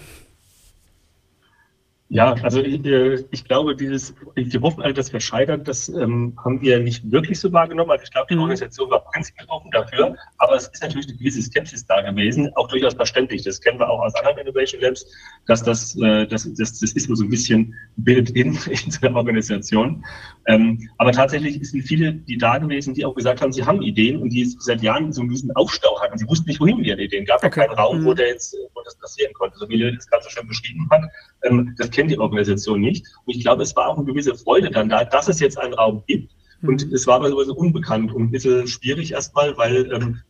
[2.11, 6.38] Ja, also ich, äh, ich glaube, dieses, wir hoffen alle, dass wir scheitern, das ähm,
[6.42, 7.90] haben wir nicht wirklich so wahrgenommen.
[7.90, 8.42] Also ich glaube, die mhm.
[8.42, 12.66] Organisation war prinzipiell offen dafür, aber es ist natürlich eine gewisse Skepsis da gewesen, auch
[12.68, 13.42] durchaus verständlich.
[13.42, 15.05] Das kennen wir auch aus anderen Innovation Labs,
[15.47, 19.14] dass das, äh, das, das, das ist nur so ein bisschen Bild in, in der
[19.14, 20.03] Organisation.
[20.47, 24.23] Ähm, aber tatsächlich sind viele, die da gewesen, die auch gesagt haben, sie haben Ideen
[24.23, 26.16] und die seit Jahren so einen gewissen Aufstau hatten.
[26.16, 27.27] Sie wussten nicht, wohin mit ihren Ideen.
[27.27, 27.51] Gab okay.
[27.51, 28.16] keinen Raum, wo, mhm.
[28.16, 31.03] der jetzt, wo das passieren konnte, so wie Leo das gerade so schön beschrieben hat.
[31.42, 33.07] Ähm, das kennt die Organisation nicht.
[33.24, 35.74] Und ich glaube, es war auch eine gewisse Freude dann da, dass es jetzt einen
[35.74, 36.33] Raum gibt.
[36.62, 36.94] Und mhm.
[36.94, 40.20] es war aber so unbekannt und ein bisschen schwierig erstmal, weil ähm,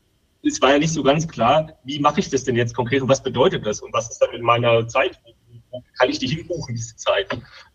[0.42, 3.08] es war ja nicht so ganz klar, wie mache ich das denn jetzt konkret und
[3.08, 5.20] was bedeutet das und was ist dann mit meiner Zeit?
[5.98, 7.26] Kann ich die hinbuchen, diese Zeit?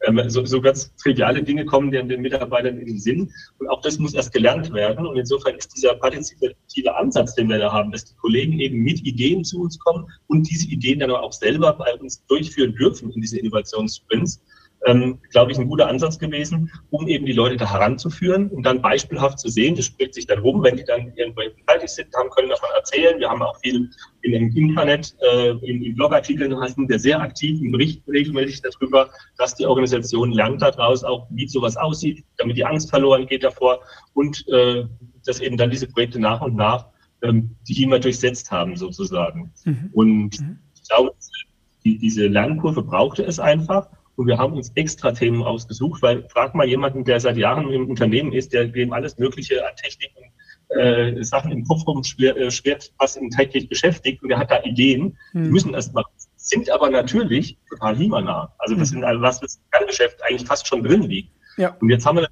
[0.05, 3.31] Ähm, so, so, ganz triviale Dinge kommen den, den Mitarbeitern in den Sinn.
[3.59, 5.05] Und auch das muss erst gelernt werden.
[5.05, 9.05] Und insofern ist dieser partizipative Ansatz, den wir da haben, dass die Kollegen eben mit
[9.05, 13.21] Ideen zu uns kommen und diese Ideen dann auch selber bei uns durchführen dürfen in
[13.21, 14.41] diese Innovationssprints,
[14.85, 18.81] ähm, glaube ich, ein guter Ansatz gewesen, um eben die Leute da heranzuführen und dann
[18.81, 19.75] beispielhaft zu sehen.
[19.75, 23.19] Das spricht sich dann rum, wenn die dann irgendwo fertig sind, haben können davon erzählen.
[23.19, 23.89] Wir haben auch viel
[24.21, 29.09] in dem Internet, äh, in, in Blogartikeln sind wir sehr aktiv und berichten regelmäßig darüber,
[29.37, 33.79] dass die Organisation lernt daraus auch, wie sowas aussieht, damit die Angst verloren geht davor
[34.13, 34.85] und äh,
[35.25, 36.87] dass eben dann diese Projekte nach und nach
[37.23, 39.51] ähm, die immer durchsetzt haben sozusagen.
[39.63, 39.89] Mhm.
[39.93, 40.59] Und mhm.
[40.75, 41.13] ich glaube,
[41.83, 43.89] die, diese Lernkurve brauchte es einfach.
[44.15, 47.89] Und wir haben uns extra Themen ausgesucht, weil frag mal jemanden, der seit Jahren im
[47.89, 52.89] Unternehmen ist, der dem alles Mögliche an Technik und äh, Sachen im Kopf rumschwirrt, äh,
[52.99, 55.45] was ihn täglich beschäftigt und der hat da Ideen, hm.
[55.45, 56.03] die müssen erst mal,
[56.35, 58.53] sind aber natürlich total HIMA-nah.
[58.59, 59.01] Also das hm.
[59.01, 61.31] sind was das Kerngeschäft eigentlich fast schon drin liegt.
[61.57, 61.75] Ja.
[61.79, 62.27] Und jetzt haben wir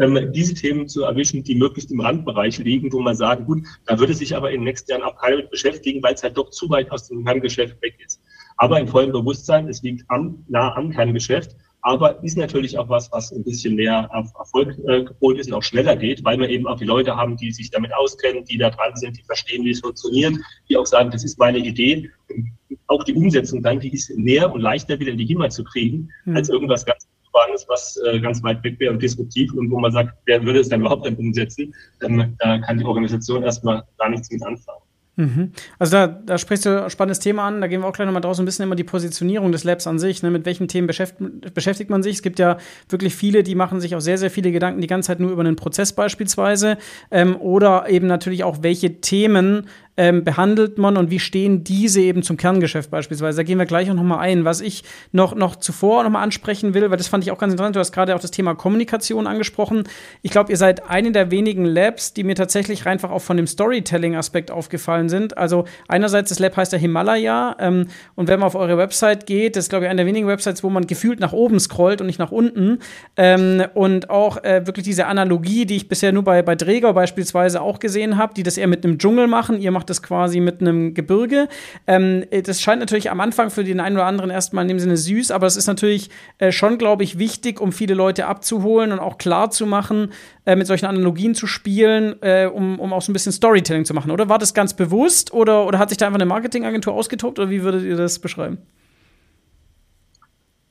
[0.00, 3.98] ähm, diese Themen zu erwischen, die möglichst im Randbereich liegen, wo man sagen, gut, da
[3.98, 6.50] würde sich aber in den nächsten Jahren auch keiner mit beschäftigen, weil es halt doch
[6.50, 8.20] zu weit aus dem Kerngeschäft weg ist
[8.56, 13.12] aber in vollem Bewusstsein, es liegt am, nah am Kerngeschäft, aber ist natürlich auch was,
[13.12, 15.04] was ein bisschen mehr auf Erfolg äh,
[15.38, 17.92] ist und auch schneller geht, weil wir eben auch die Leute haben, die sich damit
[17.94, 20.34] auskennen, die da dran sind, die verstehen, wie es funktioniert,
[20.68, 22.10] die auch sagen, das ist meine Idee.
[22.30, 22.52] Und
[22.86, 26.08] auch die Umsetzung dann, die ist näher und leichter wieder in die Heimat zu kriegen,
[26.24, 26.36] mhm.
[26.36, 29.92] als irgendwas ganz Urbanes, was äh, ganz weit weg wäre und disruptiv und wo man
[29.92, 31.74] sagt, wer würde es dann überhaupt dann umsetzen?
[32.02, 34.83] Ähm, da kann die Organisation erstmal gar nichts mit anfangen.
[35.16, 35.52] Mhm.
[35.78, 38.22] Also da, da sprichst du ein spannendes Thema an, da gehen wir auch gleich nochmal
[38.22, 40.30] draus, ein bisschen immer die Positionierung des Labs an sich, ne?
[40.30, 42.16] mit welchen Themen beschäftigt, beschäftigt man sich.
[42.16, 45.08] Es gibt ja wirklich viele, die machen sich auch sehr, sehr viele Gedanken die ganze
[45.08, 46.78] Zeit nur über einen Prozess beispielsweise
[47.10, 52.22] ähm, oder eben natürlich auch, welche Themen ähm, behandelt man und wie stehen diese eben
[52.22, 53.36] zum Kerngeschäft beispielsweise.
[53.38, 54.44] Da gehen wir gleich auch nochmal ein.
[54.44, 57.76] Was ich noch, noch zuvor nochmal ansprechen will, weil das fand ich auch ganz interessant,
[57.76, 59.84] du hast gerade auch das Thema Kommunikation angesprochen.
[60.22, 63.46] Ich glaube, ihr seid eine der wenigen Labs, die mir tatsächlich einfach auch von dem
[63.46, 65.36] Storytelling-Aspekt aufgefallen sind.
[65.36, 69.56] Also einerseits, das Lab heißt ja Himalaya ähm, und wenn man auf eure Website geht,
[69.56, 72.06] das ist, glaube ich, eine der wenigen Websites, wo man gefühlt nach oben scrollt und
[72.06, 72.78] nicht nach unten.
[73.16, 77.60] Ähm, und auch äh, wirklich diese Analogie, die ich bisher nur bei, bei Dräger beispielsweise
[77.60, 79.60] auch gesehen habe, die das eher mit einem Dschungel machen.
[79.60, 81.48] Ihr macht macht das quasi mit einem Gebirge.
[81.86, 84.96] Ähm, das scheint natürlich am Anfang für den einen oder anderen erstmal in dem Sinne
[84.96, 88.98] süß, aber es ist natürlich äh, schon, glaube ich, wichtig, um viele Leute abzuholen und
[88.98, 90.12] auch klar zu machen,
[90.46, 93.92] äh, mit solchen Analogien zu spielen, äh, um, um auch so ein bisschen Storytelling zu
[93.92, 94.30] machen, oder?
[94.30, 97.62] War das ganz bewusst oder, oder hat sich da einfach eine Marketingagentur ausgetobt oder wie
[97.62, 98.58] würdet ihr das beschreiben?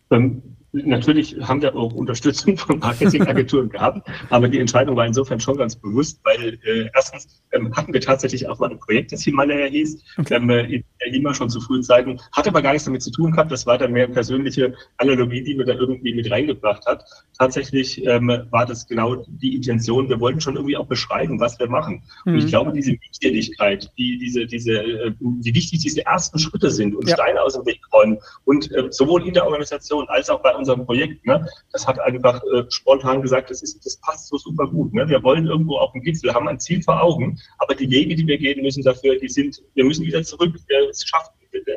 [0.10, 0.42] Ähm,
[0.74, 5.76] Natürlich haben wir auch Unterstützung von Marketingagenturen gehabt, aber die Entscheidung war insofern schon ganz
[5.76, 10.04] bewusst, weil äh, erstens ähm, hatten wir tatsächlich auch mal ein Projekt, das Himalaya hieß,
[10.18, 10.34] okay.
[10.34, 13.32] ähm, in der HIMA schon zu frühen Zeiten, hat aber gar nichts damit zu tun
[13.34, 17.06] gehabt, das war dann mehr persönliche Analogie, die wir da irgendwie mit reingebracht hat.
[17.38, 21.70] Tatsächlich ähm, war das genau die Intention, wir wollten schon irgendwie auch beschreiben, was wir
[21.70, 22.02] machen.
[22.26, 22.34] Mhm.
[22.34, 22.50] Und ich mhm.
[22.50, 27.14] glaube, diese Wichtigkeit, die, diese, diese, äh, wie wichtig diese ersten Schritte sind und ja.
[27.16, 30.86] Steine aus dem Weg räumen und äh, sowohl in der Organisation als auch bei unserem
[30.86, 31.26] Projekt.
[31.26, 31.46] Ne?
[31.72, 34.94] Das hat einfach äh, spontan gesagt, das, ist, das passt so super gut.
[34.94, 35.08] Ne?
[35.08, 38.28] Wir wollen irgendwo auf dem Gipfel, haben ein Ziel vor Augen, aber die Wege, die
[38.28, 41.34] wir gehen müssen dafür, die sind, wir müssen wieder zurück, wir es schaffen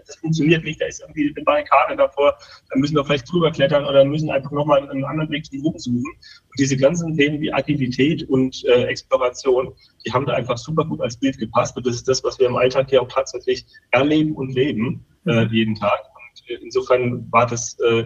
[0.06, 2.36] das funktioniert nicht, da ist irgendwie eine Barrikade davor,
[2.70, 5.78] da müssen wir vielleicht drüber klettern oder müssen einfach nochmal einen anderen Weg zum Oben
[5.78, 6.04] suchen.
[6.04, 11.00] Und diese ganzen Themen wie Agilität und äh, Exploration, die haben da einfach super gut
[11.00, 11.76] als Bild gepasst.
[11.76, 15.46] Und das ist das, was wir im Alltag hier auch tatsächlich erleben und leben, äh,
[15.46, 16.00] jeden Tag.
[16.14, 18.04] Und äh, insofern war das äh,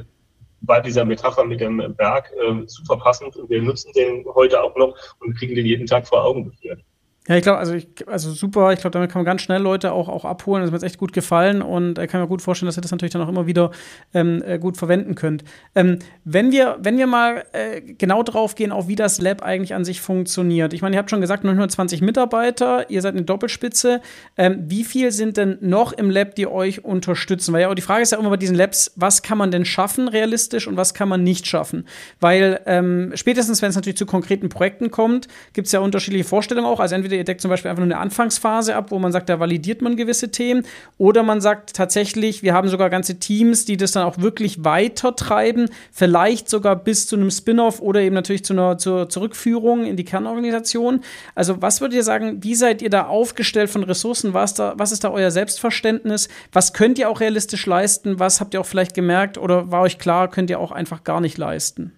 [0.62, 4.77] war dieser Metapher mit dem Berg äh, super passend und wir nutzen den heute auch
[4.77, 6.85] noch und kriegen den jeden Tag vor Augen geführt.
[7.31, 7.77] Ja, ich glaube, also,
[8.09, 8.73] also super.
[8.73, 10.64] Ich glaube, damit kann man ganz schnell Leute auch, auch abholen.
[10.64, 12.90] Das hat mir echt gut gefallen und äh, kann mir gut vorstellen, dass ihr das
[12.90, 13.71] natürlich dann auch immer wieder
[14.12, 15.45] ähm, äh, gut verwenden könnt.
[15.77, 19.75] Ähm, wenn, wir, wenn wir mal äh, genau drauf gehen, auf wie das Lab eigentlich
[19.75, 20.73] an sich funktioniert.
[20.73, 24.01] Ich meine, ihr habt schon gesagt, 920 Mitarbeiter, ihr seid eine Doppelspitze.
[24.37, 27.53] Ähm, wie viel sind denn noch im Lab, die euch unterstützen?
[27.53, 30.09] Weil ja, die Frage ist ja immer bei diesen Labs, was kann man denn schaffen
[30.09, 31.87] realistisch und was kann man nicht schaffen?
[32.19, 36.66] Weil ähm, spätestens, wenn es natürlich zu konkreten Projekten kommt, gibt es ja unterschiedliche Vorstellungen
[36.66, 36.81] auch.
[36.81, 39.39] Also entweder ihr deckt zum Beispiel einfach nur eine Anfangsphase ab, wo man sagt, da
[39.39, 40.65] validiert man gewisse Themen,
[40.99, 45.15] oder man sagt tatsächlich, wir haben sogar ganze Teams, die das dann auch wirklich weiter
[45.15, 49.97] treiben, vielleicht sogar bis zu einem Spin-off oder eben natürlich zu einer zur Zurückführung in
[49.97, 51.01] die Kernorganisation.
[51.35, 54.35] Also was würdet ihr sagen, wie seid ihr da aufgestellt von Ressourcen?
[54.35, 56.29] Was, da, was ist da euer Selbstverständnis?
[56.53, 58.19] Was könnt ihr auch realistisch leisten?
[58.19, 61.21] Was habt ihr auch vielleicht gemerkt oder war euch klar, könnt ihr auch einfach gar
[61.21, 61.93] nicht leisten?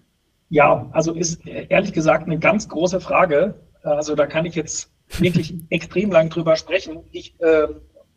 [0.49, 3.55] Ja, also ist ehrlich gesagt eine ganz große Frage.
[3.81, 7.03] Also da kann ich jetzt wirklich extrem lang drüber sprechen.
[7.11, 7.67] Ich äh,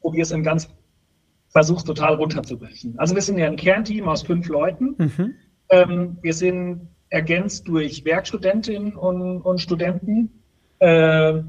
[0.00, 0.68] probiere es in ganz,
[1.48, 2.98] versuche es total runterzubrechen.
[2.98, 4.94] Also wir sind ja ein Kernteam aus fünf Leuten.
[4.98, 5.34] Mhm.
[5.68, 10.42] Ähm, wir sind ergänzt durch Werkstudentinnen und, und Studenten.
[10.78, 11.42] Äh,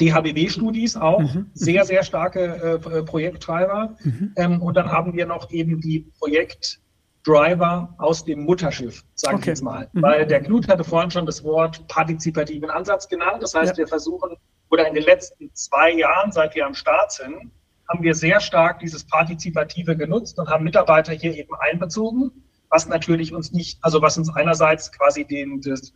[0.00, 1.50] DHBW-Studis auch, mhm.
[1.54, 3.96] sehr, sehr starke äh, Projekttreiber.
[4.02, 4.32] Mhm.
[4.36, 9.42] Ähm, und dann haben wir noch eben die Projektdriver aus dem Mutterschiff, sage okay.
[9.42, 9.88] ich jetzt mal.
[9.92, 10.02] Mhm.
[10.02, 13.42] Weil der Knut hatte vorhin schon das Wort partizipativen Ansatz genannt.
[13.42, 13.78] Das heißt, ja.
[13.78, 14.36] wir versuchen,
[14.70, 17.50] oder in den letzten zwei Jahren, seit wir am Start sind,
[17.88, 22.30] haben wir sehr stark dieses Partizipative genutzt und haben Mitarbeiter hier eben einbezogen,
[22.68, 25.92] was natürlich uns nicht, also was uns einerseits quasi den, das,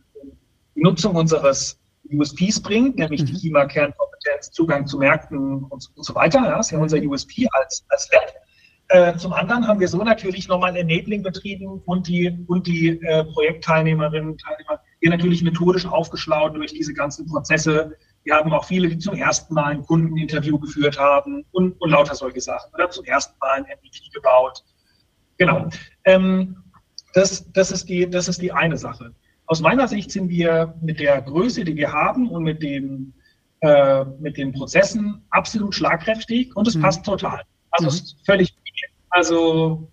[0.75, 1.79] die Nutzung unseres
[2.09, 3.25] USPs bringt, nämlich mhm.
[3.27, 6.39] die HIMA-Kernkompetenz, Zugang zu Märkten und, und, so weiter.
[6.39, 8.33] Ja, das ist ja unser USP als, als Lab.
[8.91, 13.23] Äh, zum anderen haben wir so natürlich nochmal Enabling betrieben und die, und die äh,
[13.23, 17.95] Projektteilnehmerinnen und Teilnehmer hier natürlich methodisch aufgeschlaut durch diese ganzen Prozesse.
[18.25, 22.15] Wir haben auch viele, die zum ersten Mal ein Kundeninterview geführt haben und, und lauter
[22.15, 22.69] solche Sachen.
[22.73, 24.61] Oder zum ersten Mal ein MVP gebaut.
[25.37, 25.69] Genau.
[26.03, 26.57] Ähm,
[27.13, 29.15] das, das, ist die, das ist die eine Sache.
[29.45, 33.13] Aus meiner Sicht sind wir mit der Größe, die wir haben und mit, dem,
[33.61, 36.81] äh, mit den Prozessen absolut schlagkräftig und es mhm.
[36.81, 37.41] passt total.
[37.71, 37.87] Also mhm.
[37.87, 38.53] es ist völlig.
[39.11, 39.91] Also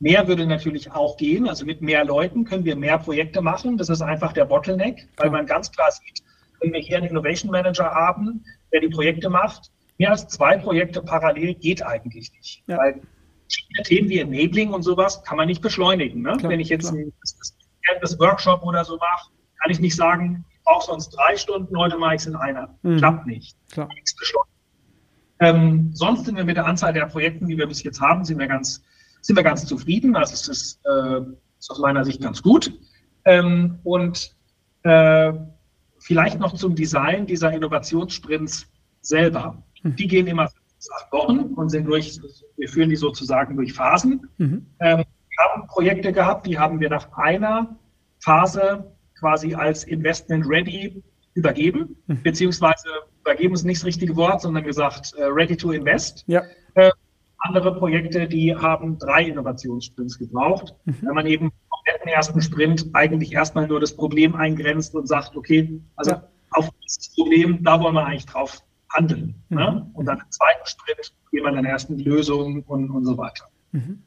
[0.00, 1.48] mehr würde natürlich auch gehen.
[1.48, 3.76] Also mit mehr Leuten können wir mehr Projekte machen.
[3.76, 6.22] Das ist einfach der Bottleneck, weil man ganz klar sieht,
[6.60, 11.02] wenn wir hier einen Innovation Manager haben, der die Projekte macht, mehr als zwei Projekte
[11.02, 12.62] parallel geht eigentlich nicht.
[12.66, 12.78] Ja.
[12.78, 13.00] Weil
[13.84, 16.22] Themen wie Enabling und sowas kann man nicht beschleunigen.
[16.22, 16.36] Ne?
[16.38, 17.12] Klar, wenn ich jetzt ein,
[18.00, 21.96] das Workshop oder so mache, kann ich nicht sagen, ich brauche sonst drei Stunden, heute
[21.96, 22.76] mache ich es in einer.
[22.82, 22.96] Mhm.
[22.96, 23.56] Klappt nicht.
[23.70, 23.88] Klar.
[25.40, 28.38] Ähm, sonst sind wir mit der Anzahl der Projekte, die wir bis jetzt haben, sind
[28.38, 28.82] wir ganz,
[29.20, 30.16] sind wir ganz zufrieden.
[30.16, 31.20] Also es ist, äh,
[31.58, 32.72] ist aus meiner Sicht ganz gut.
[33.24, 34.34] Ähm, und
[34.82, 35.32] äh,
[35.98, 38.66] vielleicht noch zum Design dieser Innovationssprints
[39.00, 39.62] selber.
[39.82, 39.96] Mhm.
[39.96, 42.20] Die gehen immer acht Wochen und sind durch,
[42.56, 44.28] wir führen die sozusagen durch Phasen.
[44.38, 44.66] Mhm.
[44.80, 45.04] Ähm,
[45.38, 47.76] haben Projekte gehabt, die haben wir nach einer
[48.20, 51.02] Phase quasi als Investment Ready
[51.34, 52.22] übergeben, mhm.
[52.22, 52.88] beziehungsweise
[53.26, 56.24] übergeben ist nicht das richtige Wort, sondern gesagt uh, Ready to Invest.
[56.26, 56.42] Ja.
[56.74, 56.90] Äh,
[57.38, 60.96] andere Projekte, die haben drei Innovationssprints gebraucht, mhm.
[61.02, 61.52] wenn man eben
[62.02, 66.28] im ersten Sprint eigentlich erstmal nur das Problem eingrenzt und sagt, okay, also ja.
[66.50, 69.34] auf dieses Problem, da wollen wir eigentlich drauf handeln.
[69.48, 69.58] Ne?
[69.58, 69.76] Mhm.
[69.76, 69.90] Ne?
[69.94, 73.16] Und dann im zweiten Sprint gehen wir dann erst in die Lösung und, und so
[73.18, 73.44] weiter.
[73.72, 74.02] Mhm.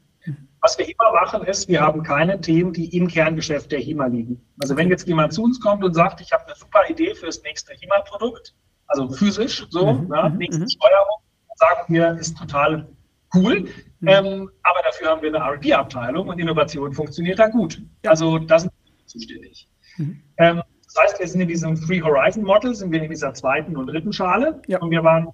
[0.60, 4.44] Was wir immer machen, ist, wir haben keine Themen, die im Kerngeschäft der HIMA liegen.
[4.60, 7.26] Also wenn jetzt jemand zu uns kommt und sagt, ich habe eine super Idee für
[7.26, 8.54] das nächste HIMA-Produkt,
[8.90, 10.68] also physisch so, mhm, ne, nächste mhm.
[10.68, 11.20] Steuerung,
[11.56, 12.88] sagen wir, ist total
[13.34, 13.60] cool.
[14.00, 14.08] Mhm.
[14.08, 17.82] Ähm, aber dafür haben wir eine R&D-Abteilung und Innovation funktioniert da gut.
[18.04, 18.10] Ja.
[18.10, 19.68] Also da sind wir zuständig.
[19.96, 20.22] Mhm.
[20.38, 23.76] Ähm, das heißt, wir sind in diesem Free Horizon Model, sind wir in dieser zweiten
[23.76, 24.78] und dritten Schale ja.
[24.80, 25.28] und wir waren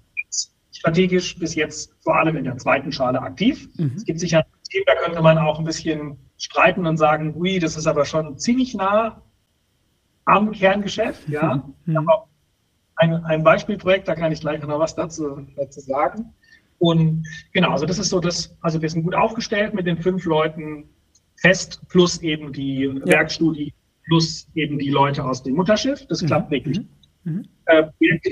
[0.71, 3.67] strategisch bis jetzt vor allem in der zweiten Schale aktiv.
[3.77, 3.93] Mhm.
[3.95, 7.75] Es gibt sicher System, da könnte man auch ein bisschen streiten und sagen, ui, das
[7.75, 9.23] ist aber schon ziemlich nah
[10.25, 11.27] am Kerngeschäft.
[11.29, 11.63] Ja.
[11.85, 12.07] Mhm.
[12.97, 16.33] Ein, ein Beispielprojekt, da kann ich gleich noch was dazu, dazu sagen.
[16.79, 20.25] Und genau, also das ist so das, also wir sind gut aufgestellt mit den fünf
[20.25, 20.89] Leuten
[21.35, 23.05] fest, plus eben die ja.
[23.05, 23.73] Werkstudie,
[24.05, 26.05] plus eben die Leute aus dem Mutterschiff.
[26.07, 26.27] Das mhm.
[26.27, 26.79] klappt wirklich.
[27.23, 27.33] Mhm.
[27.33, 27.45] mhm.
[27.65, 27.83] Äh,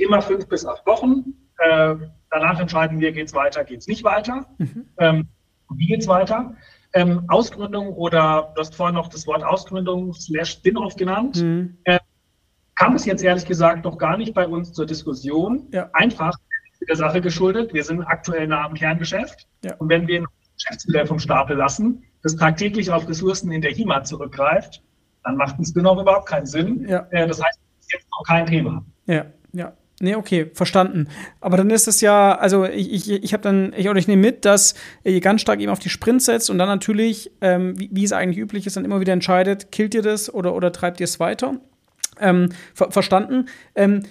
[0.03, 1.33] immer fünf bis acht Wochen.
[1.57, 1.95] Äh,
[2.29, 4.45] danach entscheiden wir, geht es weiter, geht es nicht weiter.
[4.57, 4.85] Mhm.
[4.97, 5.27] Ähm,
[5.73, 6.55] wie geht's weiter?
[6.93, 11.41] Ähm, Ausgründung oder du hast vorhin noch das Wort Ausgründung slash Spin-off genannt.
[11.41, 11.77] Mhm.
[11.83, 11.99] Äh,
[12.75, 15.67] kam es jetzt ehrlich gesagt noch gar nicht bei uns zur Diskussion.
[15.71, 15.89] Ja.
[15.93, 16.37] Einfach
[16.87, 17.73] der Sache geschuldet.
[17.73, 19.47] Wir sind aktuell nah am Kerngeschäft.
[19.63, 19.75] Ja.
[19.75, 24.03] Und wenn wir ein Geschäftsmodell vom Stapel lassen, das tagtäglich auf Ressourcen in der HIMA
[24.03, 24.81] zurückgreift,
[25.23, 26.85] dann macht ein Spin-off überhaupt keinen Sinn.
[26.87, 27.07] Ja.
[27.11, 28.85] Äh, das heißt, das ist jetzt noch kein Thema.
[29.05, 29.73] Ja, ja.
[30.01, 31.07] Nee, okay, verstanden.
[31.39, 34.21] Aber dann ist es ja, also ich, ich, ich habe dann, ich, oder ich nehme
[34.21, 37.89] mit, dass ihr ganz stark eben auf die Sprint setzt und dann natürlich, ähm, wie,
[37.93, 40.99] wie, es eigentlich üblich ist, dann immer wieder entscheidet, killt ihr das oder, oder treibt
[40.99, 41.61] ihr es weiter?
[42.19, 43.47] Ähm, ver verstanden.
[43.75, 44.03] Ähm,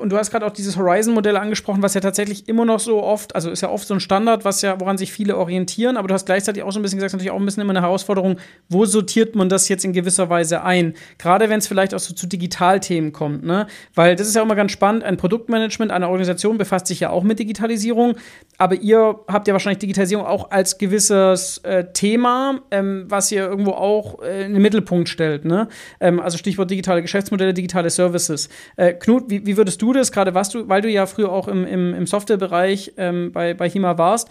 [0.00, 3.34] und du hast gerade auch dieses Horizon-Modell angesprochen, was ja tatsächlich immer noch so oft,
[3.34, 6.14] also ist ja oft so ein Standard, was ja, woran sich viele orientieren, aber du
[6.14, 8.38] hast gleichzeitig auch so ein bisschen gesagt, natürlich auch ein bisschen immer eine Herausforderung,
[8.70, 10.94] wo sortiert man das jetzt in gewisser Weise ein?
[11.18, 13.66] Gerade wenn es vielleicht auch so zu Digitalthemen kommt, ne?
[13.94, 17.22] Weil das ist ja immer ganz spannend, ein Produktmanagement einer Organisation befasst sich ja auch
[17.22, 18.16] mit Digitalisierung,
[18.56, 23.72] aber ihr habt ja wahrscheinlich Digitalisierung auch als gewisses äh, Thema, ähm, was ihr irgendwo
[23.72, 25.68] auch äh, in den Mittelpunkt stellt, ne?
[26.00, 28.48] Ähm, also Stichwort digitale Geschäftsmodelle, digitale Services.
[28.76, 31.48] Äh, Knut, wie, wie würdest du das, gerade was du, weil du ja früher auch
[31.48, 34.28] im, im, im Softwarebereich ähm, bei, bei HIMA warst,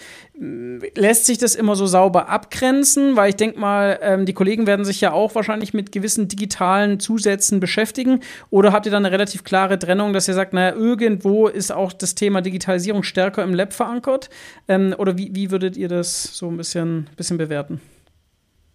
[0.96, 3.16] lässt sich das immer so sauber abgrenzen?
[3.16, 7.00] Weil ich denke mal, ähm, die Kollegen werden sich ja auch wahrscheinlich mit gewissen digitalen
[7.00, 8.22] Zusätzen beschäftigen.
[8.50, 11.94] Oder habt ihr da eine relativ klare Trennung, dass ihr sagt, naja, irgendwo ist auch
[11.94, 14.30] das Thema Digitalisierung stärker im Lab verankert?
[14.68, 17.80] Ähm, oder wie, wie würdet ihr das so ein bisschen, bisschen bewerten?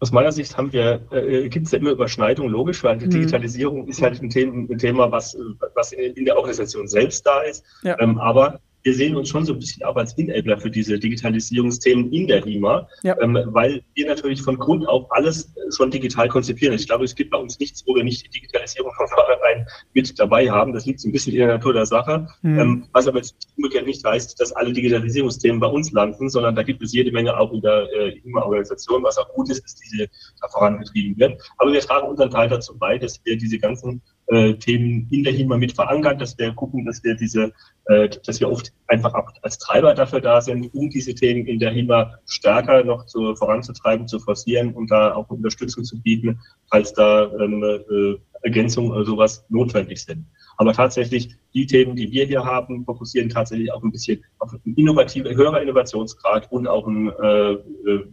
[0.03, 3.11] Aus meiner Sicht haben wir, äh, gibt es ja immer Überschneidungen, logisch, weil die mhm.
[3.11, 5.39] Digitalisierung ist halt ein Thema, ein Thema was,
[5.77, 7.65] was in, in, der Organisation selbst da ist.
[7.85, 7.97] Ja.
[8.01, 12.13] Ähm, aber wir sehen uns schon so ein bisschen auch als Enabler für diese Digitalisierungsthemen
[12.13, 13.17] in der RIMA, ja.
[13.21, 16.75] ähm, weil wir natürlich von Grund auf alles schon digital konzipieren.
[16.75, 20.19] Ich glaube, es gibt bei uns nichts, wo wir nicht die Digitalisierung von vornherein mit
[20.19, 20.73] dabei haben.
[20.73, 22.27] Das liegt so ein bisschen in der Natur der Sache.
[22.43, 22.59] Mhm.
[22.59, 26.63] Ähm, was aber jetzt umgekehrt nicht heißt, dass alle Digitalisierungsthemen bei uns landen, sondern da
[26.63, 30.09] gibt es jede Menge auch in der äh, RIMA-Organisation, was auch gut ist, dass diese
[30.41, 31.41] da vorangetrieben wird.
[31.59, 35.33] Aber wir tragen unseren Teil dazu bei, dass wir diese ganzen äh, Themen in der
[35.33, 37.53] HIMA mit verankern, dass wir gucken, dass wir diese,
[37.87, 41.73] äh, dass wir oft einfach als Treiber dafür da sind, um diese Themen in der
[41.73, 47.31] HIMA stärker noch zu, voranzutreiben, zu forcieren und da auch Unterstützung zu bieten, falls da
[47.41, 50.27] ähm, äh, Ergänzungen oder sowas notwendig sind.
[50.57, 54.75] Aber tatsächlich, die Themen, die wir hier haben, fokussieren tatsächlich auch ein bisschen auf einen
[54.77, 58.05] innovative, höherer Innovationsgrad und auch ein, äh, äh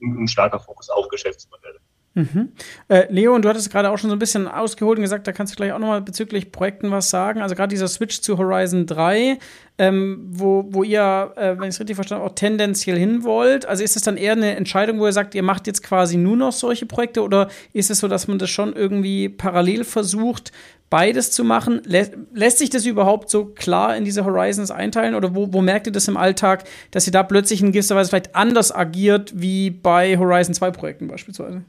[0.00, 1.80] ein starker Fokus auf Geschäftsmodelle.
[2.14, 2.48] Mhm.
[2.88, 5.52] Äh, Leo, du hattest gerade auch schon so ein bisschen ausgeholt und gesagt, da kannst
[5.52, 7.40] du gleich auch nochmal bezüglich Projekten was sagen.
[7.42, 9.38] Also gerade dieser Switch zu Horizon 3,
[9.78, 13.66] ähm, wo, wo ihr, äh, wenn ich es richtig verstanden habe, auch tendenziell hin wollt.
[13.66, 16.36] Also ist es dann eher eine Entscheidung, wo ihr sagt, ihr macht jetzt quasi nur
[16.36, 20.50] noch solche Projekte oder ist es so, dass man das schon irgendwie parallel versucht,
[20.90, 21.82] beides zu machen?
[21.84, 25.86] Lä lässt sich das überhaupt so klar in diese Horizons einteilen oder wo, wo merkt
[25.86, 29.70] ihr das im Alltag, dass ihr da plötzlich in gewisser Weise vielleicht anders agiert wie
[29.70, 31.62] bei Horizon 2 Projekten beispielsweise?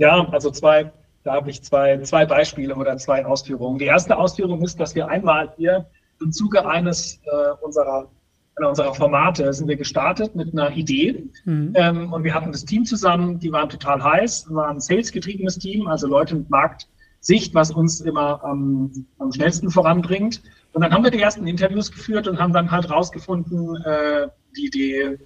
[0.00, 0.90] Ja, also zwei,
[1.24, 3.78] da habe ich zwei, zwei Beispiele oder zwei Ausführungen.
[3.78, 5.90] Die erste Ausführung ist, dass wir einmal hier
[6.22, 8.08] im Zuge eines äh, unserer,
[8.56, 11.72] unserer Formate sind wir gestartet mit einer Idee mhm.
[11.74, 15.86] ähm, und wir hatten das Team zusammen, die waren total heiß, war ein sales-getriebenes Team,
[15.86, 20.42] also Leute mit Marktsicht, was uns immer am, am schnellsten voranbringt.
[20.72, 24.66] Und dann haben wir die ersten Interviews geführt und haben dann halt rausgefunden, äh, die
[24.68, 25.18] Idee,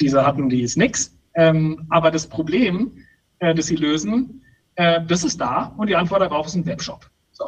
[0.00, 1.16] die sie hatten, die ist nix.
[1.34, 2.90] Ähm, aber das Problem
[3.40, 7.08] äh, das sie lösen, äh, das ist da und die Antwort darauf ist ein Webshop.
[7.32, 7.46] So.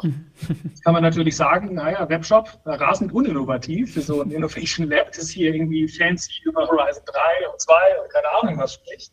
[0.63, 5.11] Jetzt kann man natürlich sagen, naja, Webshop, äh, rasend uninnovativ für so ein Innovation Lab,
[5.11, 9.11] das hier irgendwie fancy über Horizon 3 und 2 und keine Ahnung was spricht.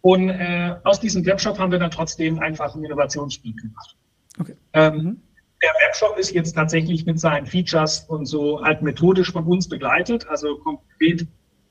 [0.00, 3.96] Und äh, aus diesem Webshop haben wir dann trotzdem einfach ein Innovationsspiel gemacht.
[4.40, 4.56] Okay.
[4.72, 5.22] Ähm, mhm.
[5.62, 10.26] Der Webshop ist jetzt tatsächlich mit seinen Features und so halt methodisch von uns begleitet.
[10.28, 11.26] Also konkret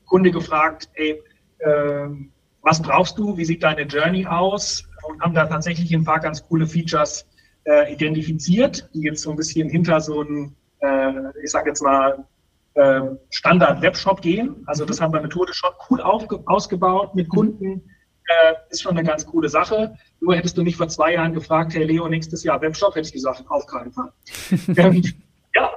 [0.06, 1.22] Kunde gefragt, ey,
[1.62, 2.32] ähm,
[2.68, 6.46] was brauchst du, wie sieht deine Journey aus und haben da tatsächlich ein paar ganz
[6.46, 7.26] coole Features
[7.64, 12.26] äh, identifiziert, die jetzt so ein bisschen hinter so ein, äh, ich sag jetzt mal,
[12.74, 14.64] äh, Standard-Webshop gehen.
[14.66, 17.90] Also das haben wir methodisch schon cool ausgebaut mit Kunden.
[18.28, 19.96] Äh, ist schon eine ganz coole Sache.
[20.20, 23.14] Nur hättest du mich vor zwei Jahren gefragt, hey Leo, nächstes Jahr Webshop, hätte ich
[23.14, 24.12] gesagt, auf keinen Fall.
[24.76, 25.02] ähm,
[25.56, 25.72] ja,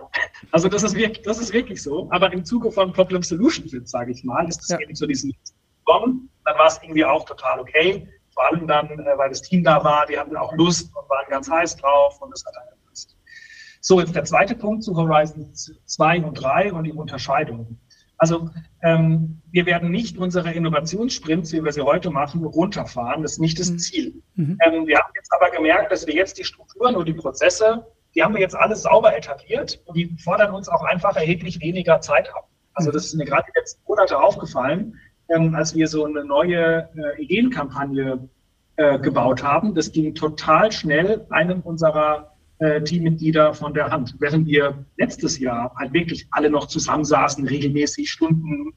[0.50, 2.08] also das ist, wirklich, das ist wirklich so.
[2.10, 4.80] Aber im Zuge von Problem Solution sage ich mal, ist es ja.
[4.80, 5.32] eben so diesen
[5.84, 8.08] kommen, dann war es irgendwie auch total okay.
[8.34, 11.26] Vor allem dann, äh, weil das Team da war, die hatten auch Lust und waren
[11.28, 13.16] ganz heiß drauf und das hat dann gepasst.
[13.80, 17.78] So, jetzt der zweite Punkt zu Horizon 2 und 3 und die Unterscheidung.
[18.18, 18.50] Also
[18.82, 23.22] ähm, wir werden nicht unsere Innovationssprints, wie wir sie heute machen, runterfahren.
[23.22, 23.78] Das ist nicht das mhm.
[23.78, 24.22] Ziel.
[24.34, 24.58] Mhm.
[24.62, 28.22] Ähm, wir haben jetzt aber gemerkt, dass wir jetzt die Strukturen und die Prozesse, die
[28.22, 32.28] haben wir jetzt alles sauber etabliert und die fordern uns auch einfach erheblich weniger Zeit
[32.34, 32.48] ab.
[32.74, 34.98] Also das ist mir gerade die letzten Monate aufgefallen,
[35.30, 38.28] ähm, als wir so eine neue äh, Ideenkampagne
[38.76, 39.74] äh, gebaut haben.
[39.74, 44.16] Das ging total schnell einem unserer äh, Teammitglieder von der Hand.
[44.18, 48.72] Während wir letztes Jahr halt wirklich alle noch zusammensaßen, regelmäßig Stunden äh,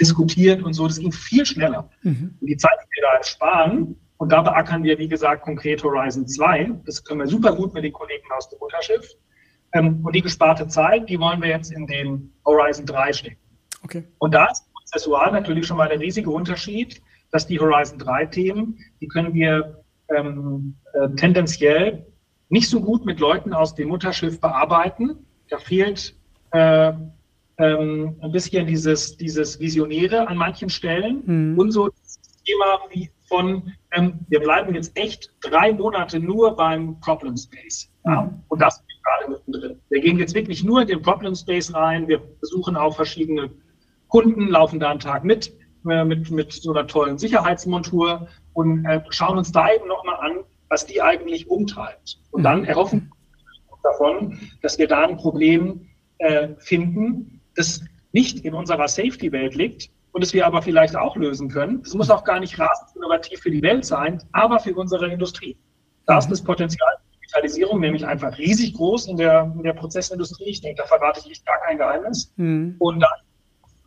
[0.00, 1.88] diskutiert und so, das ging viel schneller.
[2.02, 2.36] Mhm.
[2.40, 6.26] Und die Zeit, die wir da sparen, und da beackern wir, wie gesagt, konkret Horizon
[6.26, 6.72] 2.
[6.86, 9.12] Das können wir super gut mit den Kollegen aus dem Mutterschiff.
[9.74, 13.40] Ähm, und die gesparte Zeit, die wollen wir jetzt in den Horizon 3 stecken.
[13.82, 14.04] Okay.
[14.18, 18.78] Und da ist prozessual natürlich schon mal der riesige Unterschied, dass die Horizon 3 Themen,
[19.00, 19.82] die können wir
[20.16, 22.06] ähm, äh, tendenziell
[22.48, 25.26] nicht so gut mit Leuten aus dem Mutterschiff bearbeiten.
[25.50, 26.14] Da fehlt
[26.52, 26.92] äh,
[27.58, 31.58] ähm, ein bisschen dieses, dieses Visionäre an manchen Stellen mhm.
[31.58, 37.00] und so das Thema wie von, ähm, wir bleiben jetzt echt drei Monate nur beim
[37.00, 37.90] Problem Space.
[38.04, 38.22] Ja?
[38.22, 38.42] Mhm.
[38.48, 39.80] Und das gerade mittendrin.
[39.88, 42.06] Wir gehen jetzt wirklich nur in den Problem Space rein.
[42.06, 43.50] Wir versuchen auch verschiedene
[44.08, 45.52] Kunden laufen da einen Tag mit,
[45.88, 50.44] äh, mit, mit so einer tollen Sicherheitsmontur und äh, schauen uns da eben nochmal an,
[50.68, 52.18] was die eigentlich umtreibt.
[52.30, 52.66] Und dann mhm.
[52.66, 53.12] erhoffen
[53.82, 55.88] davon, dass wir da ein Problem
[56.18, 57.82] äh, finden, das
[58.12, 61.82] nicht in unserer Safety-Welt liegt und das wir aber vielleicht auch lösen können.
[61.84, 65.56] Es muss auch gar nicht rasend innovativ für die Welt sein, aber für unsere Industrie.
[66.06, 70.48] Da ist das Potenzial für Digitalisierung nämlich einfach riesig groß in der, in der Prozessindustrie.
[70.48, 72.32] Ich denke, da verrate ich echt gar kein Geheimnis.
[72.36, 72.76] Mhm.
[72.78, 73.08] Und da,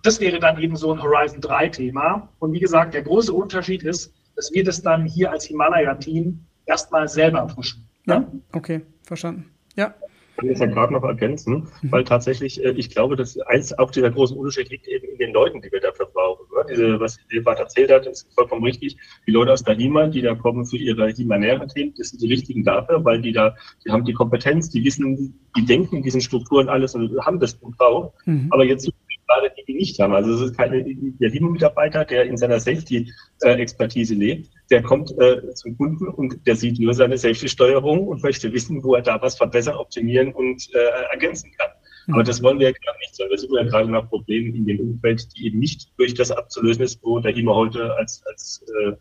[0.04, 2.30] das wäre dann eben so ein Horizon 3-Thema.
[2.40, 7.08] Und wie gesagt, der große Unterschied ist, dass wir das dann hier als Himalaya-Team erstmal
[7.08, 7.88] selber pushen.
[8.06, 9.52] Ja, okay, verstanden.
[9.76, 9.94] Ja
[10.40, 11.92] kann das ja gerade noch ergänzen, mhm.
[11.92, 15.34] weil tatsächlich, äh, ich glaube, dass eins auch dieser große Unterschied liegt eben in den
[15.34, 16.46] Leuten, die wir dafür brauchen.
[16.56, 16.66] Ne?
[16.70, 18.98] Diese, was Ebert erzählt hat, ist vollkommen richtig.
[19.28, 22.28] Die Leute aus der HIMA, die da kommen für ihre himanären Themen, das sind die
[22.28, 26.22] richtigen dafür, weil die da, die haben die Kompetenz, die wissen, die denken in diesen
[26.22, 28.14] Strukturen alles und haben das gebraucht.
[28.26, 28.48] Mhm.
[28.52, 28.90] Aber jetzt
[29.30, 30.14] gerade die, die nicht haben.
[30.14, 35.78] Also es ist keine, der HIMA-Mitarbeiter, der in seiner Safety-Expertise lebt, der kommt äh, zum
[35.78, 39.76] Kunden und der sieht nur seine Safety-Steuerung und möchte wissen, wo er da was verbessern,
[39.76, 41.70] optimieren und äh, ergänzen kann.
[42.08, 42.14] Mhm.
[42.16, 44.66] Aber das wollen wir ja gerade nicht, sondern wir suchen ja gerade nach Problemen in
[44.66, 48.66] dem Umfeld, die eben nicht durch das abzulösen ist, wo der HIMA heute als, als,
[48.84, 48.94] äh,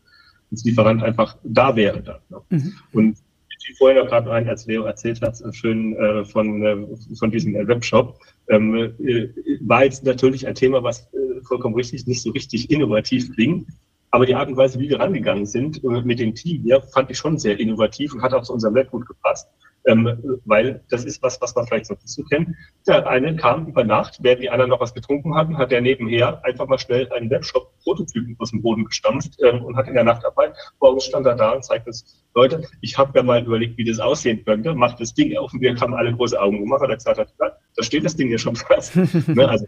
[0.50, 2.02] als Lieferant einfach da wäre.
[2.02, 2.42] Da, ne?
[2.50, 2.72] mhm.
[2.92, 3.18] Und
[3.66, 7.54] wie vorher noch gerade ein, als Leo erzählt hat, schön äh, von, äh, von diesem
[7.54, 9.28] äh, Webshop, ähm, äh,
[9.60, 13.68] war jetzt natürlich ein Thema, was äh, vollkommen richtig nicht so richtig innovativ klingt.
[14.10, 17.10] Aber die Art und Weise, wie wir rangegangen sind äh, mit dem Team hier, fand
[17.10, 19.48] ich schon sehr innovativ und hat auch zu unserem Web gut gepasst.
[19.86, 22.50] Ähm, weil das ist was, was man vielleicht noch nicht so kennt.
[22.86, 26.44] Der eine kam über Nacht, während die anderen noch was getrunken hatten, hat er nebenher
[26.44, 30.54] einfach mal schnell einen Webshop-Prototypen aus dem Boden gestampft ähm, und hat in der Nachtarbeit,
[30.80, 33.98] morgens stand er da und zeigt uns, Leute, ich habe ja mal überlegt, wie das
[33.98, 36.96] aussehen könnte, macht das Ding auf und wir haben alle große Augen gemacht, weil er
[36.96, 38.94] gesagt hat, da steht das Ding ja schon fast.
[39.28, 39.48] ne?
[39.48, 39.66] Also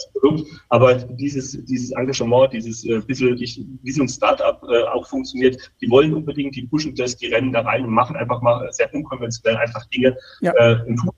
[0.00, 0.50] als Produkt.
[0.68, 5.72] Aber dieses, dieses Engagement, dieses äh, bisschen, ich, wie so ein Startup äh, auch funktioniert,
[5.80, 8.92] die wollen unbedingt, die pushen das, die rennen da rein und machen einfach mal sehr
[8.94, 10.52] unkonventionell einfach Dinge ja.
[10.56, 11.10] äh, und tun.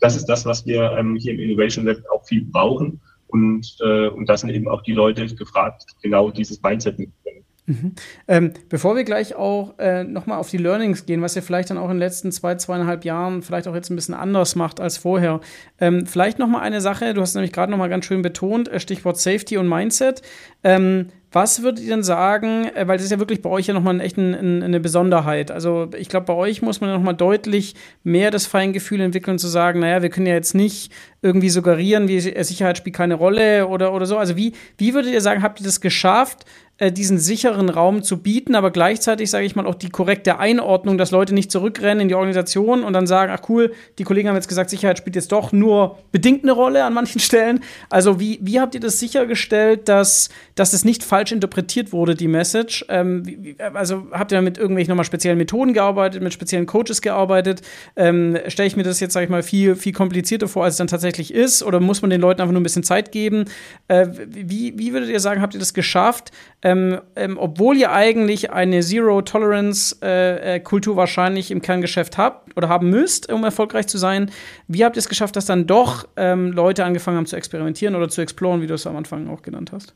[0.00, 3.00] Das ist das, was wir ähm, hier im Innovation Lab auch viel brauchen.
[3.26, 7.44] Und, äh, und da sind eben auch die Leute gefragt, genau dieses Mindset mitbringen.
[7.68, 7.92] Mhm.
[8.26, 11.76] Ähm, bevor wir gleich auch äh, nochmal auf die Learnings gehen, was ihr vielleicht dann
[11.76, 14.96] auch in den letzten zwei, zweieinhalb Jahren vielleicht auch jetzt ein bisschen anders macht als
[14.96, 15.40] vorher,
[15.78, 19.18] ähm, vielleicht nochmal eine Sache, du hast nämlich gerade nochmal ganz schön betont, äh, Stichwort
[19.18, 20.22] Safety und Mindset.
[20.64, 23.74] Ähm, was würdet ihr denn sagen, äh, weil das ist ja wirklich bei euch ja
[23.74, 25.50] nochmal echt ein, ein, eine Besonderheit.
[25.50, 29.46] Also ich glaube, bei euch muss man ja nochmal deutlich mehr das Feingefühl entwickeln, zu
[29.46, 30.90] sagen, naja, wir können ja jetzt nicht
[31.20, 34.16] irgendwie suggerieren, wie Sicherheit spielt keine Rolle oder, oder so.
[34.16, 36.46] Also wie, wie würdet ihr sagen, habt ihr das geschafft,
[36.78, 40.96] äh, diesen sicheren Raum zu bieten, aber gleichzeitig, sage ich mal, auch die korrekte Einordnung,
[40.96, 44.36] dass Leute nicht zurückrennen in die Organisation und dann sagen, ach cool, die Kollegen haben
[44.36, 47.64] jetzt gesagt, Sicherheit spielt jetzt doch nur bedingt eine Rolle an manchen Stellen.
[47.90, 52.28] Also wie, wie habt ihr das sichergestellt, dass, dass es nicht falsch interpretiert wurde, die
[52.28, 52.84] Message?
[52.88, 57.62] Ähm, wie, also habt ihr mit irgendwelchen nochmal speziellen Methoden gearbeitet, mit speziellen Coaches gearbeitet?
[57.96, 60.78] Ähm, Stelle ich mir das jetzt, sage ich mal, viel, viel komplizierter vor, als es
[60.78, 61.64] dann tatsächlich ist?
[61.64, 63.46] Oder muss man den Leuten einfach nur ein bisschen Zeit geben?
[63.88, 66.30] Äh, wie, wie würdet ihr sagen, habt ihr das geschafft?
[66.68, 72.90] Ähm, ähm, obwohl ihr eigentlich eine Zero-Tolerance-Kultur äh, äh wahrscheinlich im Kerngeschäft habt oder haben
[72.90, 74.30] müsst, um erfolgreich zu sein,
[74.66, 78.10] wie habt ihr es geschafft, dass dann doch ähm, Leute angefangen haben zu experimentieren oder
[78.10, 79.94] zu exploren, wie du es am Anfang auch genannt hast?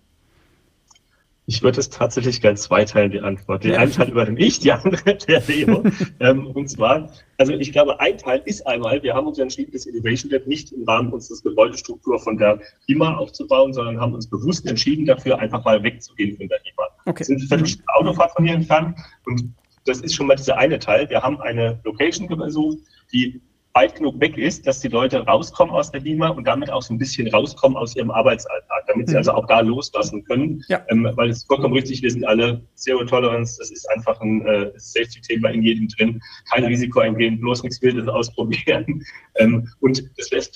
[1.47, 3.65] Ich würde es tatsächlich gerne zweiteilen, die Antwort.
[3.65, 3.79] Den ja.
[3.79, 5.83] einen Teil übernehme ich, die andere der Leo.
[6.21, 9.87] ähm, und zwar, also ich glaube, ein Teil ist einmal, wir haben uns entschieden, das
[9.87, 14.67] Innovation Lab nicht im Rahmen unseres Gebäudestruktur von der HIMA aufzubauen, sondern haben uns bewusst
[14.67, 16.89] entschieden dafür, einfach mal wegzugehen von der HIMA.
[17.07, 17.21] Okay.
[17.21, 19.53] Wir sind völlig Autofahrt von hier entfernt und
[19.85, 21.11] das ist schon mal dieser eine Teil.
[21.11, 22.79] Wir haben eine Location gesucht,
[23.13, 23.41] die
[23.75, 26.93] weit genug weg ist, dass die Leute rauskommen aus der HIMA und damit auch so
[26.93, 29.19] ein bisschen rauskommen aus ihrem Arbeitsalltag, damit sie mhm.
[29.19, 30.63] also auch da loslassen können.
[30.69, 30.85] Ja.
[30.89, 34.47] Ähm, weil es ist vollkommen richtig, wir sind alle Zero Tolerance, das ist einfach ein
[34.47, 36.21] äh, Safety-Thema in jedem drin.
[36.51, 39.03] Kein Risiko eingehen, bloß nichts Wildes ausprobieren.
[39.37, 40.55] ähm, und das lässt,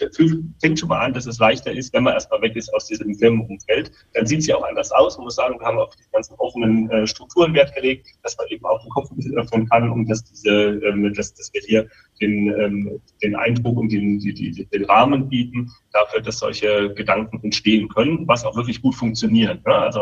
[0.61, 3.15] fängt schon mal an, dass es leichter ist, wenn man erstmal weg ist aus diesem
[3.15, 3.91] Firmenumfeld.
[4.13, 5.17] Dann sieht es ja auch anders aus.
[5.17, 8.47] Man muss sagen, wir haben auf die ganzen offenen äh, Strukturen Wert gelegt, dass man
[8.49, 11.63] eben auch den Kopf ein bisschen öffnen kann, um dass diese, ähm, dass, dass wir
[11.63, 11.89] hier
[12.21, 17.41] den ähm, den Eindruck und den, die, die, den Rahmen bieten dafür, dass solche Gedanken
[17.43, 19.65] entstehen können, was auch wirklich gut funktioniert.
[19.67, 19.75] Ne?
[19.75, 20.01] Also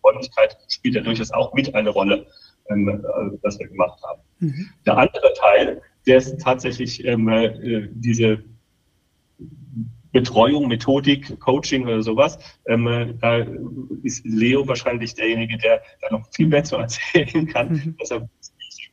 [0.00, 2.26] Freundlichkeit spielt ja durchaus auch mit eine Rolle,
[2.70, 3.04] ähm,
[3.42, 4.20] was wir gemacht haben.
[4.38, 4.68] Mhm.
[4.84, 8.44] Der andere Teil, der ist tatsächlich ähm, äh, diese
[10.12, 12.38] Betreuung, Methodik, Coaching oder sowas.
[12.66, 13.44] Ähm, da
[14.02, 17.72] ist Leo wahrscheinlich derjenige, der da noch viel mehr zu erzählen kann.
[17.72, 17.96] Mhm.
[18.00, 18.28] Deshalb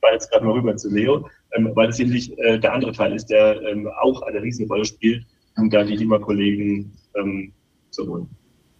[0.04, 3.14] war jetzt gerade mal rüber zu Leo ähm, weil es sicherlich äh, der andere Teil
[3.14, 5.26] ist, der ähm, auch eine Riesenrolle spielt,
[5.58, 7.54] um da die HIMA-Kollegen ähm,
[7.92, 8.30] zu holen.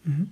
[0.04, 0.30] Mhm.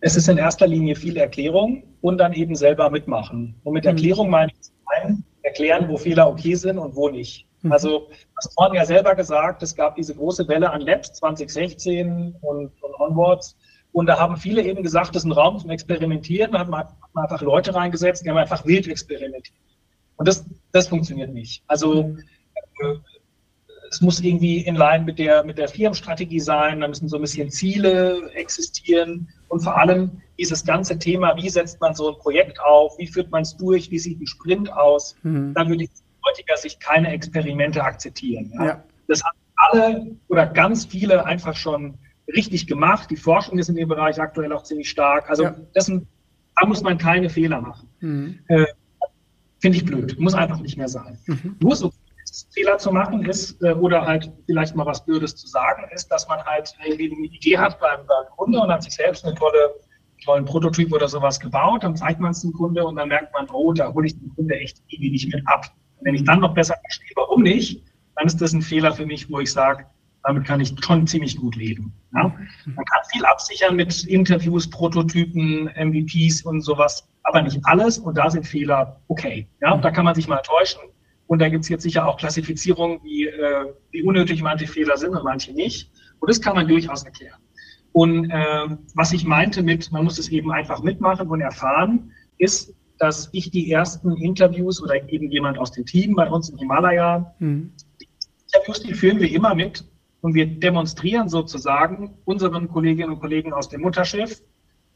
[0.00, 3.54] Es ist in erster Linie viel Erklärung und dann eben selber mitmachen.
[3.62, 3.90] Und mit mhm.
[3.90, 7.46] Erklärung meine ich zum einen erklären, wo Fehler okay sind und wo nicht.
[7.62, 7.72] Mhm.
[7.72, 12.72] Also, hast vorhin ja selber gesagt, es gab diese große Welle an Labs 2016 und,
[12.82, 13.56] und onwards.
[13.92, 16.52] Und da haben viele eben gesagt, das ist ein Raum zum Experimentieren.
[16.52, 19.58] Da hat man, einfach Leute reingesetzt, die haben einfach wild experimentiert.
[20.16, 21.62] Und das, das funktioniert nicht.
[21.66, 22.16] Also,
[22.80, 22.94] äh,
[23.90, 27.22] es muss irgendwie in Line mit der, mit der Firmenstrategie sein, da müssen so ein
[27.22, 32.58] bisschen Ziele existieren und vor allem dieses ganze Thema, wie setzt man so ein Projekt
[32.60, 35.52] auf, wie führt man es durch, wie sieht ein Sprint aus, mhm.
[35.54, 38.50] da würde ich aus heutiger Sicht keine Experimente akzeptieren.
[38.54, 38.64] Ja.
[38.64, 38.84] Ja.
[39.08, 41.98] Das haben alle oder ganz viele einfach schon
[42.28, 43.10] richtig gemacht.
[43.10, 45.28] Die Forschung ist in dem Bereich aktuell auch ziemlich stark.
[45.28, 45.56] Also ja.
[45.74, 47.88] das, da muss man keine Fehler machen.
[48.00, 48.38] Mhm.
[48.48, 48.66] Äh,
[49.60, 50.18] Finde ich blöd.
[50.18, 51.18] Muss einfach nicht mehr sein.
[51.26, 51.56] Mhm.
[51.60, 51.92] Nur so
[52.52, 56.26] Fehler zu machen ist, äh, oder halt vielleicht mal was Blödes zu sagen, ist, dass
[56.28, 59.74] man halt irgendwie eine Idee hat beim, beim Kunde und hat sich selbst einen tolle,
[60.24, 63.48] tollen Prototyp oder sowas gebaut, dann zeigt man es dem Kunde und dann merkt man,
[63.50, 65.66] oh, da hole ich den Kunde echt irgendwie nicht mit ab.
[65.98, 67.82] Und wenn ich dann noch besser verstehe, warum nicht,
[68.16, 69.86] dann ist das ein Fehler für mich, wo ich sage,
[70.24, 71.92] damit kann ich schon ziemlich gut leben.
[72.14, 72.34] Ja?
[72.66, 77.98] Man kann viel absichern mit Interviews, Prototypen, MVPs und sowas, aber nicht alles.
[77.98, 79.48] Und da sind Fehler okay.
[79.60, 79.76] Ja?
[79.76, 80.80] Da kann man sich mal täuschen.
[81.26, 85.14] Und da gibt es jetzt sicher auch Klassifizierungen, wie, äh, wie unnötig manche Fehler sind
[85.14, 85.90] und manche nicht.
[86.20, 87.40] Und das kann man durchaus erklären.
[87.92, 92.74] Und äh, was ich meinte mit, man muss es eben einfach mitmachen und erfahren, ist,
[92.98, 97.34] dass ich die ersten Interviews oder eben jemand aus dem Team bei uns im Himalaya,
[97.38, 97.72] mhm.
[98.00, 98.08] die
[98.52, 99.84] Interviews, die führen wir immer mit
[100.22, 104.40] und wir demonstrieren sozusagen unseren Kolleginnen und Kollegen aus dem Mutterschiff,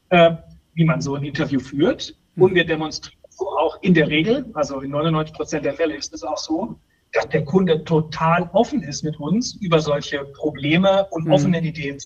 [0.09, 0.35] äh,
[0.73, 2.15] wie man so ein Interview führt.
[2.35, 2.43] Mhm.
[2.43, 6.13] Und wir demonstrieren so auch in der Regel, also in 99 Prozent der Fälle ist
[6.13, 6.79] es auch so,
[7.11, 11.31] dass der Kunde total offen ist mit uns über solche Probleme und mhm.
[11.33, 11.97] offene Ideen.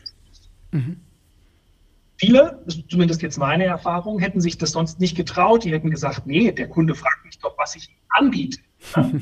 [0.71, 0.99] Mhm.
[2.17, 5.63] Viele, zumindest jetzt meine Erfahrung, hätten sich das sonst nicht getraut.
[5.63, 8.59] Die hätten gesagt, nee, der Kunde fragt mich doch, was ich ihm anbiete.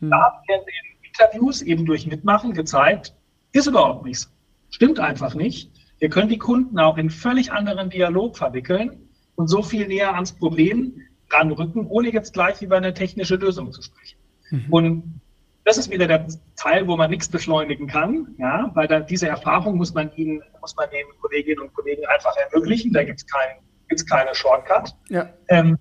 [0.00, 3.12] Da haben wir in den Interviews eben durch Mitmachen gezeigt,
[3.52, 4.32] ist überhaupt nichts.
[4.70, 5.70] Stimmt einfach nicht.
[5.98, 10.32] Wir können die Kunden auch in völlig anderen Dialog verwickeln und so viel näher ans
[10.32, 14.18] Problem ranrücken, ohne jetzt gleich über eine technische Lösung zu sprechen.
[14.50, 14.66] Mhm.
[14.70, 15.20] Und
[15.64, 16.26] das ist wieder der
[16.56, 20.74] Teil, wo man nichts beschleunigen kann, ja, weil da diese Erfahrung muss man ihnen, muss
[20.76, 22.92] man den Kolleginnen und Kollegen einfach ermöglichen.
[22.92, 24.94] Da gibt es kein, gibt's keine Shortcut.
[25.10, 25.28] Ja.
[25.48, 25.76] Ähm,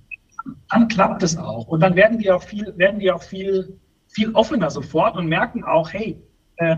[0.70, 1.68] dann klappt es auch.
[1.68, 5.64] Und dann werden die auch viel, werden die auch viel, viel offener sofort und merken
[5.64, 6.22] auch, hey,
[6.58, 6.78] äh,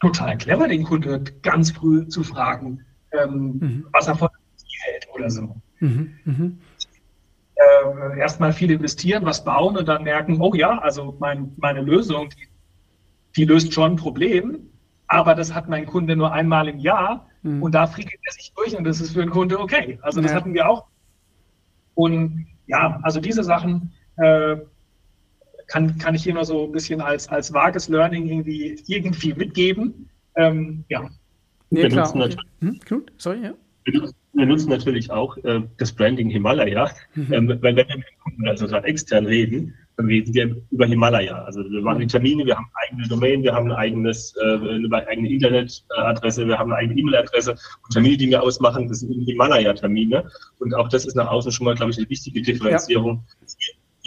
[0.00, 3.86] total clever, den Kunden ganz früh zu fragen, ähm, mhm.
[3.92, 4.28] was er von
[4.84, 5.56] hält oder so.
[5.80, 6.14] Mhm.
[6.24, 6.58] Mhm
[7.56, 12.28] äh, erstmal viel investieren, was bauen und dann merken, oh ja, also mein, meine Lösung,
[12.30, 12.48] die,
[13.36, 14.68] die, löst schon ein Problem,
[15.06, 17.62] aber das hat mein Kunde nur einmal im Jahr mhm.
[17.62, 19.98] und da frickelt er sich durch und das ist für den Kunde okay.
[20.02, 20.36] Also das ja.
[20.36, 20.86] hatten wir auch.
[21.94, 24.56] Und ja, also diese Sachen äh,
[25.66, 30.08] kann, kann ich hier nur so ein bisschen als, als vages Learning irgendwie, irgendwie mitgeben.
[30.36, 31.08] Ähm, ja.
[31.70, 32.14] Nee, klar.
[32.14, 32.36] Okay.
[32.60, 33.54] Hm, gut, sorry, ja
[33.86, 37.32] wir nutzen natürlich auch äh, das Branding Himalaya, mhm.
[37.32, 41.44] ähm, weil wenn wir mit Kunden, also gerade extern reden, dann reden wir über Himalaya.
[41.44, 44.44] Also wir machen die Termine, wir haben eine eigene Domain, wir haben ein eigenes, äh,
[44.44, 49.24] eine eigene Internetadresse, wir haben eine eigene E-Mail-Adresse und Termine, die wir ausmachen, das sind
[49.24, 50.28] Himalaya-Termine.
[50.58, 53.24] Und auch das ist nach außen schon mal, glaube ich, eine wichtige Differenzierung.
[53.40, 53.56] Ja.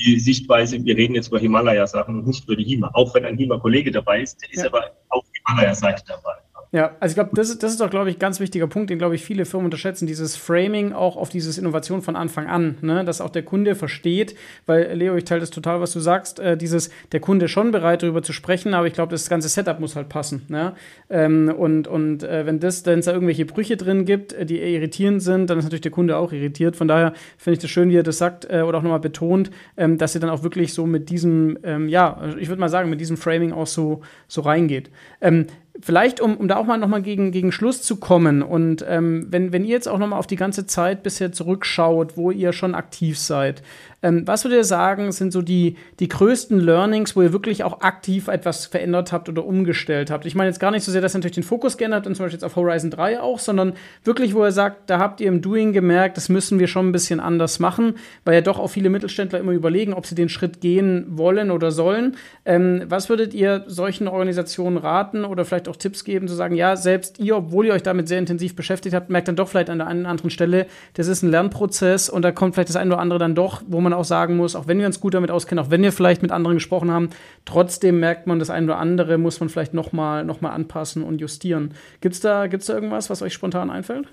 [0.06, 2.89] Die Sichtweise, wir reden jetzt über Himalaya-Sachen und nicht über die HIMA.
[2.93, 4.68] Auch wenn ein HIMA-Kollege dabei ist, der ist ja.
[4.68, 6.36] aber auf Himalaya-Seite dabei.
[6.72, 8.91] Ja, also ich glaube, das ist, das ist doch, glaube ich, ein ganz wichtiger Punkt,
[8.91, 12.78] den, glaube ich, viele Firmen unterschätzen, dieses Framing auch auf dieses Innovation von Anfang an,
[12.82, 13.03] ne?
[13.03, 14.36] dass auch der Kunde versteht,
[14.67, 18.03] weil, Leo, ich teile das total, was du sagst, äh, dieses, der Kunde schon bereit,
[18.03, 20.43] darüber zu sprechen, aber ich glaube, das ganze Setup muss halt passen.
[20.47, 20.74] Ne?
[21.09, 24.59] Ähm, und und äh, wenn das, wenn es da irgendwelche Brüche drin gibt, äh, die
[24.59, 26.76] irritierend sind, dann ist natürlich der Kunde auch irritiert.
[26.76, 29.49] Von daher finde ich das schön, wie er das sagt äh, oder auch nochmal betont,
[29.76, 32.91] ähm, dass er dann auch wirklich so mit diesem, ähm, ja, ich würde mal sagen,
[32.91, 34.91] mit diesem Framing auch so, so reingeht.
[35.20, 35.47] Ähm,
[35.82, 39.54] vielleicht, um, um da auch mal nochmal gegen, gegen Schluss zu kommen und ähm, wenn,
[39.54, 43.18] wenn ihr jetzt auch nochmal auf die ganze Zeit bisher zurückschaut, wo ihr schon aktiv
[43.18, 43.64] seid,
[44.02, 47.82] ähm, was würdet ihr sagen, sind so die, die größten Learnings, wo ihr wirklich auch
[47.82, 50.26] aktiv etwas verändert habt oder umgestellt habt?
[50.26, 52.26] Ich meine jetzt gar nicht so sehr, dass ihr natürlich den Fokus geändert und zum
[52.26, 53.74] Beispiel jetzt auf Horizon 3 auch, sondern
[54.06, 56.92] wirklich, wo ihr sagt, da habt ihr im Doing gemerkt, das müssen wir schon ein
[56.94, 60.62] bisschen anders machen, weil ja doch auch viele Mittelständler immer überlegen, ob sie den Schritt
[60.62, 62.16] gehen wollen oder sollen.
[62.46, 66.76] Ähm, was würdet ihr solchen Organisationen raten oder vielleicht auch Tipps geben, zu sagen, ja,
[66.76, 69.78] selbst ihr, obwohl ihr euch damit sehr intensiv beschäftigt habt, merkt dann doch vielleicht an
[69.78, 72.93] der einen oder anderen Stelle, das ist ein Lernprozess und da kommt vielleicht das eine
[72.93, 75.32] oder andere dann doch, wo man auch sagen muss, auch wenn wir uns gut damit
[75.32, 77.09] auskennen, auch wenn wir vielleicht mit anderen gesprochen haben,
[77.45, 81.03] trotzdem merkt man, das eine oder andere muss man vielleicht noch mal, noch mal anpassen
[81.03, 81.74] und justieren.
[82.01, 84.07] Gibt es da, gibt's da irgendwas, was euch spontan einfällt?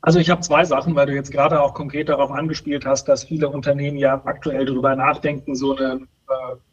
[0.00, 3.22] Also ich habe zwei Sachen, weil du jetzt gerade auch konkret darauf angespielt hast, dass
[3.22, 6.00] viele Unternehmen ja aktuell darüber nachdenken, so eine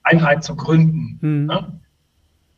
[0.03, 1.19] Einheit zu gründen.
[1.21, 1.45] Mhm.
[1.45, 1.79] Ne?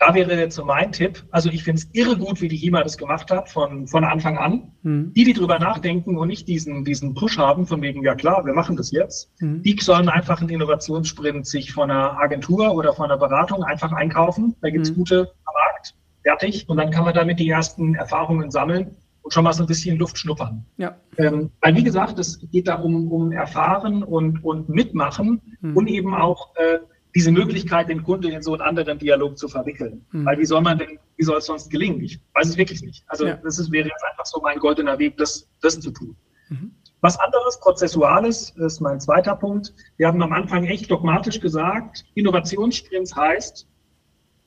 [0.02, 1.24] Da wäre jetzt so mein Tipp.
[1.30, 4.36] Also ich finde es irre gut, wie die HIMA das gemacht hat von, von Anfang
[4.36, 4.72] an.
[4.82, 5.14] Mhm.
[5.14, 8.54] Die, die drüber nachdenken und nicht diesen, diesen Push haben, von wegen, ja klar, wir
[8.54, 9.62] machen das jetzt, mhm.
[9.62, 14.56] die sollen einfach einen Innovationssprint sich von einer Agentur oder von einer Beratung einfach einkaufen.
[14.62, 14.96] Da gibt's mhm.
[14.96, 15.94] gute am Markt,
[16.24, 16.68] fertig.
[16.68, 20.00] Und dann kann man damit die ersten Erfahrungen sammeln und schon mal so ein bisschen
[20.00, 20.66] Luft schnuppern.
[20.78, 20.96] Ja.
[21.20, 25.78] Ähm, weil wie gesagt, es geht da um, um Erfahren und, und Mitmachen mhm.
[25.78, 26.80] und eben auch äh,
[27.16, 30.06] diese Möglichkeit, den Kunde in so einen anderen Dialog zu verwickeln.
[30.12, 30.26] Mhm.
[30.26, 32.02] Weil wie soll man denn, wie soll es sonst gelingen?
[32.02, 33.04] Ich weiß es wirklich nicht.
[33.08, 33.36] Also ja.
[33.36, 36.16] das ist, wäre jetzt einfach so mein goldener Weg, das, das zu tun.
[36.50, 36.72] Mhm.
[37.02, 39.74] Was anderes, Prozessuales, ist mein zweiter Punkt.
[39.98, 43.68] Wir haben am Anfang echt dogmatisch gesagt, Innovationssprints heißt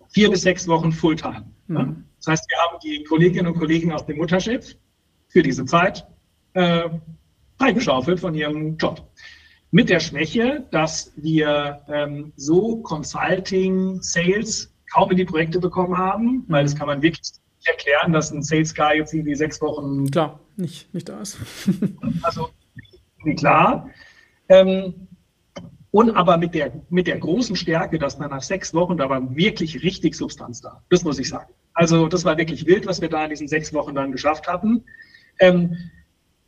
[0.09, 1.45] vier bis sechs Wochen Fulltime.
[1.67, 2.05] Mhm.
[2.19, 4.77] Das heißt, wir haben die Kolleginnen und Kollegen aus dem Mutterschiff
[5.29, 6.07] für diese Zeit
[6.55, 6.89] äh,
[7.59, 9.11] freigeschaufelt von ihrem Job.
[9.75, 16.45] Mit der Schwäche, dass wir ähm, so Consulting, Sales kaum in die Projekte bekommen haben,
[16.47, 20.09] weil das kann man wirklich nicht erklären, dass ein Sales Guy jetzt irgendwie sechs Wochen.
[20.12, 21.39] Klar, nicht, nicht da ist.
[22.22, 22.51] also,
[23.37, 23.91] klar.
[24.49, 25.09] Ähm,
[25.91, 29.35] und aber mit der, mit der großen Stärke, dass man nach sechs Wochen, da war
[29.35, 30.85] wirklich richtig Substanz da.
[30.89, 31.53] Das muss ich sagen.
[31.72, 34.85] Also, das war wirklich wild, was wir da in diesen sechs Wochen dann geschafft hatten.
[35.41, 35.77] Ähm,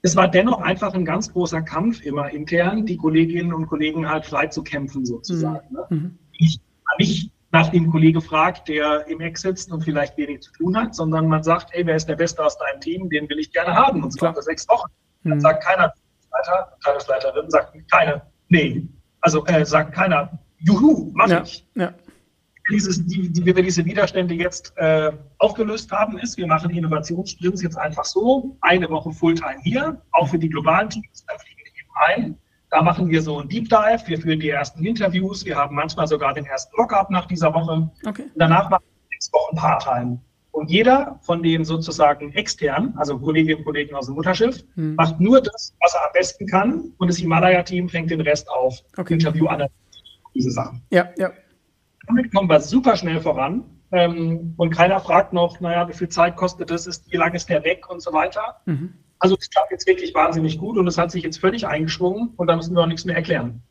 [0.06, 4.24] es war dennoch einfach ein ganz großer Kampf immer intern, die Kolleginnen und Kollegen halt
[4.24, 5.74] frei zu kämpfen sozusagen.
[5.74, 5.86] Ne?
[5.90, 5.96] Mhm.
[5.98, 6.10] Ne?
[6.38, 6.60] Ich
[6.98, 10.94] nicht nach dem Kollege fragt, der im Eck sitzt und vielleicht wenig zu tun hat,
[10.94, 13.74] sondern man sagt, ey, wer ist der Beste aus deinem Team, den will ich gerne
[13.74, 14.88] haben und zwar für sechs Wochen.
[15.24, 15.30] Mhm.
[15.30, 15.92] Dann sagt keiner,
[16.30, 18.86] Leiter, Tagesleiterin, sagt keine, nee.
[19.22, 21.42] Also äh, sagt keiner, juhu, mach ja.
[21.42, 21.66] ich.
[21.74, 21.92] Ja
[22.70, 27.62] dieses, die, die, wie wir diese Widerstände jetzt äh, aufgelöst haben, ist, wir machen Innovationssprints
[27.62, 31.66] jetzt einfach so, eine Woche Fulltime hier, auch für die globalen Teams, da fliegen wir
[31.66, 32.38] eben ein.
[32.70, 36.08] Da machen wir so ein Deep Dive, wir führen die ersten Interviews, wir haben manchmal
[36.08, 37.88] sogar den ersten Lockup nach dieser Woche.
[38.04, 38.24] Okay.
[38.34, 40.20] danach machen wir sechs Wochen Part-Time.
[40.50, 44.94] Und jeder von den sozusagen extern, also Kolleginnen und Kollegen aus dem Mutterschiff, hm.
[44.94, 48.80] macht nur das, was er am besten kann und das Himalaya-Team fängt den Rest auf.
[48.96, 49.14] Okay.
[49.14, 49.66] Interview an
[50.34, 50.82] diese Sachen.
[50.90, 51.30] Ja, ja.
[52.06, 53.64] Damit kommen wir super schnell voran.
[53.92, 57.48] Ähm, und keiner fragt noch, naja, wie viel Zeit kostet das, ist, wie lange ist
[57.48, 58.60] der weg und so weiter.
[58.66, 58.94] Mhm.
[59.18, 62.48] Also es klappt jetzt wirklich wahnsinnig gut und es hat sich jetzt völlig eingeschwungen und
[62.48, 63.62] da müssen wir auch nichts mehr erklären.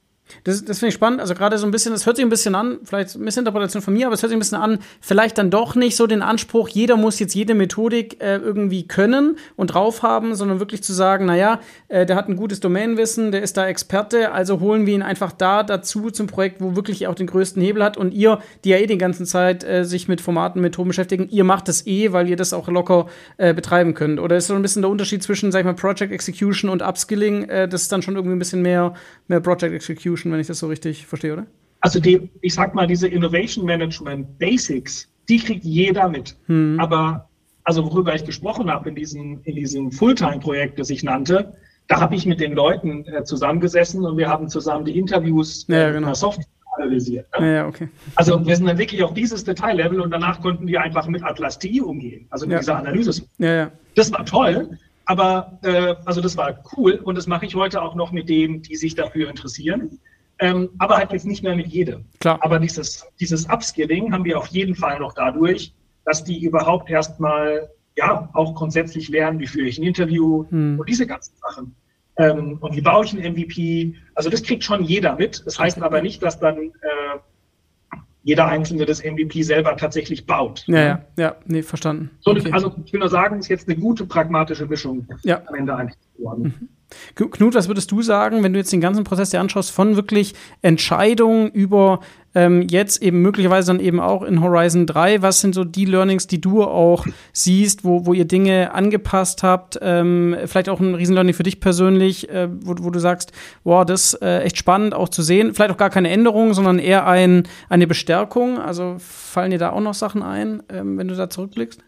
[0.44, 1.22] Das, das finde ich spannend.
[1.22, 4.08] Also gerade so ein bisschen, das hört sich ein bisschen an, vielleicht Missinterpretation von mir,
[4.08, 6.98] aber es hört sich ein bisschen an, vielleicht dann doch nicht so den Anspruch, jeder
[6.98, 11.60] muss jetzt jede Methodik äh, irgendwie können und drauf haben, sondern wirklich zu sagen, naja,
[11.90, 15.32] äh, der hat ein gutes Domainwissen, der ist da Experte, also holen wir ihn einfach
[15.32, 17.98] da dazu zum Projekt, wo wirklich auch den größten Hebel hat.
[17.98, 21.44] Und ihr, die ja eh die ganze Zeit äh, sich mit Formaten, Methoden beschäftigen, ihr
[21.44, 23.08] macht das eh, weil ihr das auch locker
[23.38, 24.20] äh, betreiben könnt.
[24.20, 27.44] Oder ist so ein bisschen der Unterschied zwischen, sag ich mal, Project Execution und Upskilling?
[27.50, 28.94] Äh, das ist dann schon irgendwie ein bisschen mehr,
[29.28, 31.46] mehr Project Execution Execution, wenn ich das so richtig verstehe, oder?
[31.82, 36.36] Also die, ich sag mal, diese Innovation Management Basics, die kriegt jeder mit.
[36.48, 36.80] Hm.
[36.80, 37.30] Aber
[37.64, 41.54] also worüber ich gesprochen habe in diesem, in diesem Fulltime-Projekt, das ich nannte,
[41.88, 45.90] da habe ich mit den Leuten äh, zusammengesessen und wir haben zusammen die Interviews ja,
[45.90, 46.14] äh, genau.
[46.14, 46.46] Software
[46.78, 47.28] analysiert.
[47.40, 47.56] Ne?
[47.56, 47.90] Ja, okay.
[48.16, 51.60] Also wir sind dann wirklich auf dieses Detaillevel und danach konnten wir einfach mit Atlas
[51.60, 52.60] T umgehen, also mit ja.
[52.60, 53.24] dieser Analyse.
[53.38, 53.72] Ja, ja.
[53.96, 57.96] Das war toll, aber äh, also das war cool und das mache ich heute auch
[57.96, 60.00] noch mit denen, die sich dafür interessieren.
[60.40, 62.06] Ähm, aber halt jetzt nicht mehr mit jedem.
[62.20, 62.40] Klar.
[62.42, 67.70] Aber dieses, dieses Upskilling haben wir auf jeden Fall noch dadurch, dass die überhaupt erstmal
[67.96, 70.80] ja auch grundsätzlich lernen, wie führe ich ein Interview hm.
[70.80, 71.76] und diese ganzen Sachen.
[72.18, 73.96] Ähm, und wie baue ich ein MVP?
[74.14, 75.44] Also das kriegt schon jeder mit.
[75.46, 77.20] Das heißt aber nicht, dass dann äh,
[78.26, 80.64] jeder Einzelne das MVP selber tatsächlich baut.
[80.66, 82.10] Ja, ja, ja, nee, verstanden.
[82.22, 82.52] So, okay.
[82.52, 85.44] Also ich will nur sagen, es ist jetzt eine gute pragmatische Mischung ja.
[85.46, 86.56] am Ende eigentlich geworden.
[86.60, 86.70] Mhm.
[87.16, 90.34] Knut, was würdest du sagen, wenn du jetzt den ganzen Prozess dir anschaust, von wirklich
[90.62, 92.00] Entscheidungen über
[92.36, 96.28] ähm, jetzt eben möglicherweise dann eben auch in Horizon 3, was sind so die Learnings,
[96.28, 99.80] die du auch siehst, wo, wo ihr Dinge angepasst habt?
[99.82, 103.32] Ähm, vielleicht auch ein Riesenlearning für dich persönlich, äh, wo, wo du sagst,
[103.64, 105.54] wow, das ist äh, echt spannend auch zu sehen.
[105.54, 108.60] Vielleicht auch gar keine Änderung, sondern eher ein, eine Bestärkung.
[108.60, 111.82] Also fallen dir da auch noch Sachen ein, ähm, wenn du da zurückblickst?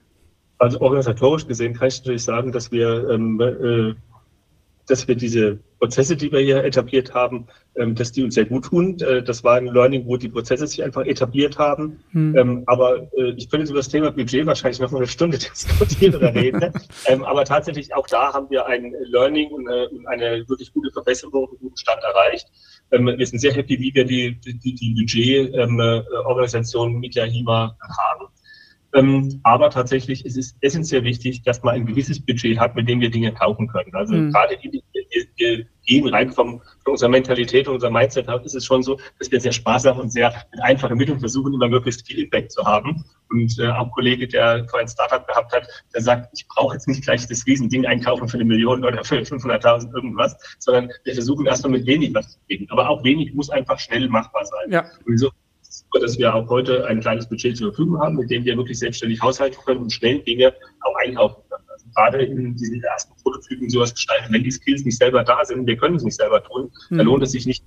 [0.59, 3.93] Also organisatorisch gesehen kann ich natürlich sagen, dass wir ähm, äh,
[4.87, 8.65] dass wir diese Prozesse, die wir hier etabliert haben, ähm, dass die uns sehr gut
[8.65, 8.99] tun.
[8.99, 12.03] Äh, das war ein Learning, wo die Prozesse sich einfach etabliert haben.
[12.11, 12.35] Hm.
[12.35, 16.15] Ähm, aber äh, ich könnte über das Thema Budget wahrscheinlich noch mal eine Stunde diskutieren
[16.15, 16.73] oder reden.
[17.05, 19.67] ähm, aber tatsächlich auch da haben wir ein Learning und
[20.07, 22.47] eine, äh, wirklich gute Verbesserung, einen guten Stand erreicht.
[22.89, 28.27] Wir sind sehr happy, wie wir die, die, die Budgetorganisation äh, mit der HIMA haben.
[28.93, 33.01] Ähm, aber tatsächlich ist es essentiell wichtig, dass man ein gewisses Budget hat, mit dem
[33.01, 33.93] wir Dinge kaufen können.
[33.93, 34.31] Also mhm.
[34.31, 34.83] gerade in die,
[35.37, 39.31] wir gehen rein vom, von unserer Mentalität und unser Mindset ist es schon so, dass
[39.31, 43.03] wir sehr sparsam und sehr mit einfachen Mitteln versuchen, immer möglichst viel Impact zu haben.
[43.29, 46.75] Und äh, auch ein Kollege, der vorhin ein Startup gehabt hat, der sagt, ich brauche
[46.75, 51.13] jetzt nicht gleich das Riesending einkaufen für eine Million oder für 500.000 irgendwas, sondern wir
[51.13, 52.67] versuchen erstmal mit wenig was zu kriegen.
[52.69, 54.71] Aber auch wenig muss einfach schnell machbar sein.
[54.71, 54.85] Ja.
[55.05, 55.29] Und so
[56.01, 59.21] dass wir auch heute ein kleines Budget zur Verfügung haben, mit dem wir wirklich selbstständig
[59.21, 61.63] haushalten können und schnell Dinge auch einkaufen können.
[61.69, 65.65] Also gerade in diesen ersten Prototypen sowas gestalten, wenn die Skills nicht selber da sind,
[65.65, 66.97] wir können es nicht selber tun, mhm.
[66.97, 67.63] dann lohnt es sich nicht,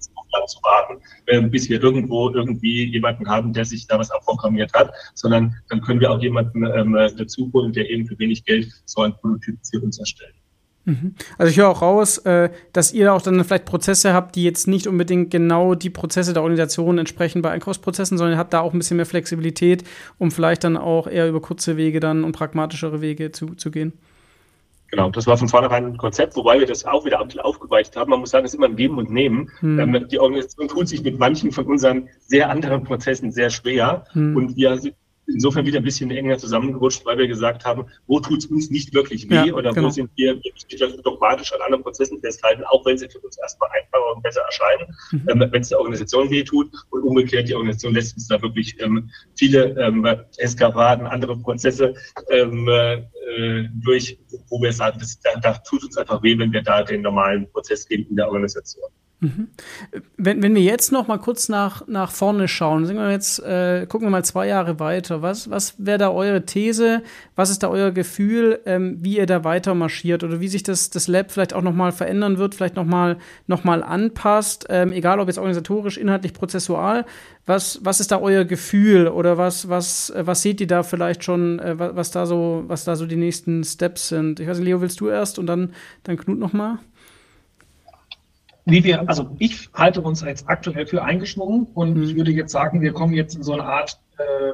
[0.51, 4.73] zu warten, äh, bis wir irgendwo irgendwie jemanden haben, der sich da was auch programmiert
[4.75, 8.71] hat, sondern dann können wir auch jemanden ähm, dazu holen, der eben für wenig Geld
[8.85, 10.35] so ein Prototyp für uns erstellt.
[10.85, 11.15] Mhm.
[11.39, 14.67] Also ich höre auch raus, äh, dass ihr auch dann vielleicht Prozesse habt, die jetzt
[14.67, 18.73] nicht unbedingt genau die Prozesse der Organisation entsprechen bei Einkaufsprozessen, sondern ihr habt da auch
[18.73, 19.85] ein bisschen mehr Flexibilität,
[20.19, 23.93] um vielleicht dann auch eher über kurze Wege dann und pragmatischere Wege zu, zu gehen.
[24.91, 28.11] Genau, das war von vornherein ein Konzept, wobei wir das auch wieder aufgeweicht haben.
[28.11, 29.49] Man muss sagen, es ist immer ein Geben und Nehmen.
[29.61, 29.79] Hm.
[29.79, 34.05] Ähm, die Organisation tut sich mit manchen von unseren sehr anderen Prozessen sehr schwer.
[34.13, 34.35] Hm.
[34.37, 34.81] Und wir
[35.33, 38.95] insofern wieder ein bisschen enger zusammengerutscht, weil wir gesagt haben, wo tut es uns nicht
[38.95, 39.87] wirklich weh ja, oder genau.
[39.87, 40.67] wo sind wir wirklich
[41.03, 44.95] dogmatisch an anderen Prozessen festhalten, auch wenn sie für uns erstmal einfacher und besser erscheinen,
[45.13, 45.43] mhm.
[45.43, 48.77] ähm, wenn es der Organisation weh tut und umgekehrt die Organisation lässt uns da wirklich
[48.81, 50.07] ähm, viele ähm,
[50.39, 51.95] Eskapaden, andere Prozesse
[52.31, 54.19] ähm, äh, durch,
[54.49, 57.51] wo wir sagen, das, da, da tut uns einfach weh, wenn wir da den normalen
[57.51, 58.91] Prozess geben in der Organisation.
[59.21, 59.49] Mhm.
[60.17, 63.87] Wenn, wenn wir jetzt noch mal kurz nach, nach vorne schauen, sind wir jetzt, äh,
[63.87, 65.21] gucken wir mal zwei Jahre weiter.
[65.21, 67.03] Was, was wäre da eure These?
[67.37, 70.89] Was ist da euer Gefühl, ähm, wie ihr da weiter marschiert oder wie sich das,
[70.89, 74.91] das Lab vielleicht auch noch mal verändern wird, vielleicht noch mal, noch mal anpasst, ähm,
[74.91, 77.05] egal ob jetzt organisatorisch, inhaltlich, prozessual.
[77.45, 81.25] Was, was ist da euer Gefühl oder was, was, äh, was seht ihr da vielleicht
[81.25, 84.41] schon, äh, was, was, da so, was da so die nächsten Steps sind?
[84.41, 86.79] Ich weiß nicht, Leo, willst du erst und dann, dann Knut noch mal?
[88.65, 92.03] Wie wir, also ich halte uns als aktuell für eingeschwungen und mhm.
[92.03, 94.53] ich würde jetzt sagen, wir kommen jetzt in so eine Art äh,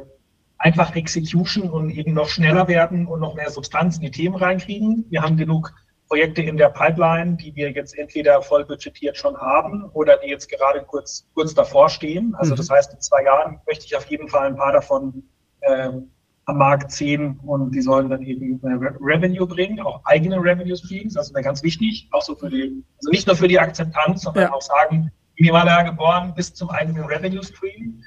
[0.59, 5.04] einfach Execution und eben noch schneller werden und noch mehr Substanz in die Themen reinkriegen.
[5.11, 5.74] Wir haben genug
[6.09, 10.48] Projekte in der Pipeline, die wir jetzt entweder voll budgetiert schon haben oder die jetzt
[10.48, 12.34] gerade kurz, kurz davor stehen.
[12.36, 12.57] Also mhm.
[12.59, 15.24] das heißt, in zwei Jahren möchte ich auf jeden Fall ein paar davon
[15.62, 16.11] ähm,
[16.47, 21.14] am Markt ziehen und die sollen dann eben äh, Revenue bringen, auch eigene Revenue Streams.
[21.14, 24.22] Das ist mir ganz wichtig, auch so für die, also nicht nur für die Akzeptanz,
[24.22, 24.53] sondern ja.
[24.53, 28.01] auch sagen, mir war da geboren bis zum eigenen Revenue Stream.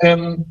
[0.00, 0.44] Ähm,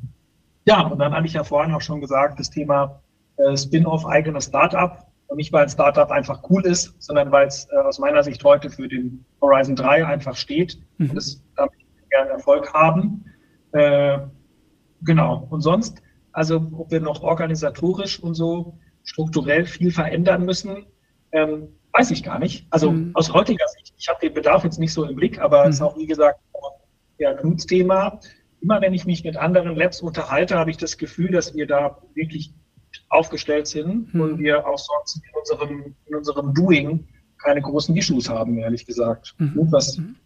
[0.65, 3.01] ja, und dann hatte ich ja vorhin auch schon gesagt, das Thema
[3.37, 5.05] äh, Spin-off eigenes Startup.
[5.27, 8.43] Und nicht, weil ein Startup einfach cool ist, sondern weil es äh, aus meiner Sicht
[8.43, 11.09] heute für den Horizon 3 einfach steht mhm.
[11.09, 11.75] und das damit
[12.09, 13.25] gerne Erfolg haben.
[13.73, 14.19] Äh,
[15.03, 15.45] genau.
[15.49, 16.01] Und sonst
[16.37, 20.85] also ob wir noch organisatorisch und so strukturell viel verändern müssen,
[21.31, 22.67] ähm, weiß ich gar nicht.
[22.69, 23.09] Also mhm.
[23.15, 25.71] aus heutiger Sicht, ich habe den Bedarf jetzt nicht so im Blick, aber es mhm.
[25.71, 26.39] ist auch, wie gesagt,
[27.17, 28.19] ja, Knuts Thema.
[28.61, 32.03] Immer wenn ich mich mit anderen Labs unterhalte, habe ich das Gefühl, dass wir da
[32.13, 32.53] wirklich
[33.09, 34.21] aufgestellt sind mhm.
[34.21, 37.07] und wir auch sonst in unserem, in unserem Doing
[37.43, 39.33] keine großen Issues haben, ehrlich gesagt.
[39.39, 39.71] Mhm.
[39.71, 40.17] Was, mhm.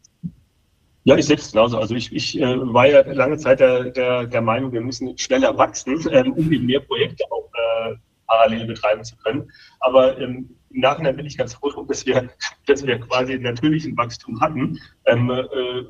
[1.04, 1.80] Ja, ich selbst genauso.
[1.80, 5.58] Also ich, ich äh, war ja lange Zeit der, der, der Meinung, wir müssen schneller
[5.58, 7.96] wachsen, ähm, um eben mehr Projekte auch äh,
[8.28, 9.52] parallel betreiben zu können.
[9.80, 12.30] Aber ähm, im Nachhinein bin ich ganz froh, dass wir,
[12.68, 15.84] dass wir quasi natürlichen Wachstum hatten, ähm, äh,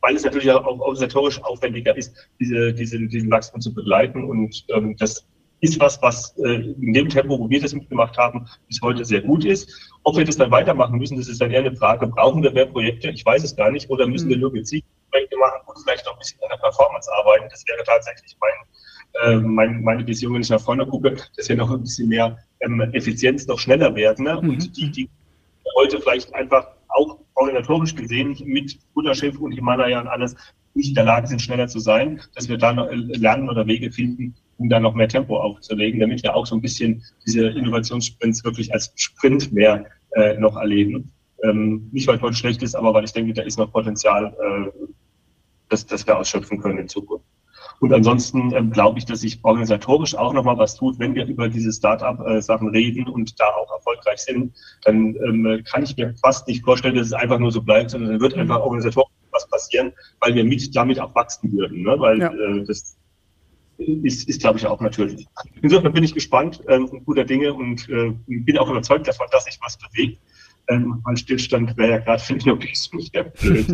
[0.00, 4.24] weil es natürlich auch organisatorisch aufwendiger ist, diese, diese, diesen Wachstum zu begleiten.
[4.24, 5.26] Und ähm, das
[5.60, 9.22] ist was, was äh, in dem Tempo, wo wir das mitgemacht haben, bis heute sehr
[9.22, 9.90] gut ist.
[10.04, 12.06] Ob wir das dann weitermachen müssen, das ist dann eher eine Frage.
[12.06, 13.10] Brauchen wir mehr Projekte?
[13.10, 13.90] Ich weiß es gar nicht.
[13.90, 14.42] Oder müssen wir mhm.
[14.42, 17.46] nur gezielt Projekte machen und vielleicht noch ein bisschen an der Performance arbeiten?
[17.50, 21.56] Das wäre tatsächlich mein, äh, mein, meine Vision, wenn ich nach vorne gucke, dass wir
[21.56, 24.24] noch ein bisschen mehr ähm, Effizienz noch schneller werden.
[24.24, 24.40] Ne?
[24.40, 24.50] Mhm.
[24.50, 25.10] Und die, die
[25.76, 30.36] heute vielleicht einfach auch organisatorisch gesehen mit Mutterschiff und Himalaya und alles
[30.74, 33.90] nicht in der Lage sind, schneller zu sein, dass wir da noch lernen oder Wege
[33.90, 38.44] finden, um da noch mehr Tempo aufzulegen, damit wir auch so ein bisschen diese Innovationssprints
[38.44, 41.12] wirklich als Sprint mehr äh, noch erleben.
[41.44, 44.86] Ähm, nicht, weil heute schlecht ist, aber weil ich denke, da ist noch Potenzial, äh,
[45.68, 47.24] das, das wir ausschöpfen können in Zukunft.
[47.80, 51.48] Und ansonsten ähm, glaube ich, dass sich organisatorisch auch nochmal was tut, wenn wir über
[51.48, 54.52] diese Start-up-Sachen reden und da auch erfolgreich sind,
[54.82, 58.10] dann ähm, kann ich mir fast nicht vorstellen, dass es einfach nur so bleibt, sondern
[58.10, 61.82] dann wird einfach organisatorisch was passieren, weil wir mit damit auch wachsen würden.
[61.82, 61.94] Ne?
[61.98, 62.32] Weil ja.
[62.32, 62.96] äh, das
[63.78, 65.26] ist, ist glaube ich, auch natürlich.
[65.62, 69.58] Insofern bin ich gespannt, ähm, guter Dinge und äh, bin auch überzeugt davon, dass sich
[69.62, 70.20] was bewegt.
[70.68, 73.66] Ähm, weil Stillstand wäre ja gerade für den Lobbyismus ja blöd.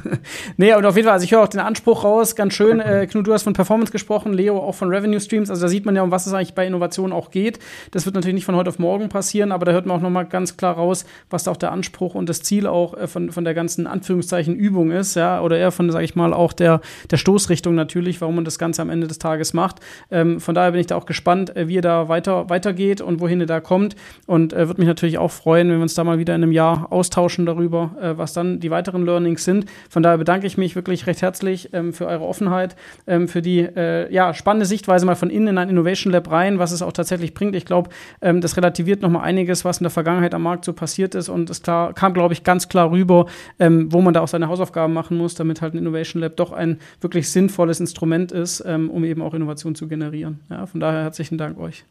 [0.56, 2.80] nee, und auf jeden Fall, also ich höre auch den Anspruch raus, ganz schön.
[2.80, 5.50] Äh, Knut, du hast von Performance gesprochen, Leo auch von Revenue Streams.
[5.50, 7.60] Also da sieht man ja, um was es eigentlich bei Innovationen auch geht.
[7.92, 10.26] Das wird natürlich nicht von heute auf morgen passieren, aber da hört man auch nochmal
[10.26, 13.44] ganz klar raus, was da auch der Anspruch und das Ziel auch äh, von, von
[13.44, 16.80] der ganzen Anführungszeichen Übung ist, ja, oder eher von, sage ich mal, auch der,
[17.10, 19.76] der Stoßrichtung natürlich, warum man das Ganze am Ende des Tages macht.
[20.10, 23.20] Ähm, von daher bin ich da auch gespannt, äh, wie ihr da weiter, weitergeht und
[23.20, 23.94] wohin ihr da kommt.
[24.26, 26.52] Und äh, würde mich natürlich auch freuen, wenn wir uns da mal wieder in einem
[26.52, 29.66] Jahr austauschen darüber, äh, was dann die weiteren Learnings sind.
[29.88, 32.76] Von daher bedanke ich mich wirklich recht herzlich ähm, für eure Offenheit,
[33.06, 36.58] ähm, für die äh, ja, spannende Sichtweise mal von innen in ein Innovation Lab rein,
[36.58, 37.54] was es auch tatsächlich bringt.
[37.56, 41.14] Ich glaube, ähm, das relativiert nochmal einiges, was in der Vergangenheit am Markt so passiert
[41.14, 41.28] ist.
[41.28, 43.26] Und es klar, kam, glaube ich, ganz klar rüber,
[43.58, 46.52] ähm, wo man da auch seine Hausaufgaben machen muss, damit halt ein Innovation Lab doch
[46.52, 50.40] ein wirklich sinnvolles Instrument ist, ähm, um eben auch Innovation zu generieren.
[50.50, 51.84] Ja, von daher herzlichen Dank euch.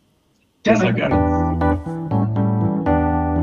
[0.65, 2.00] Ja, sehr gerne.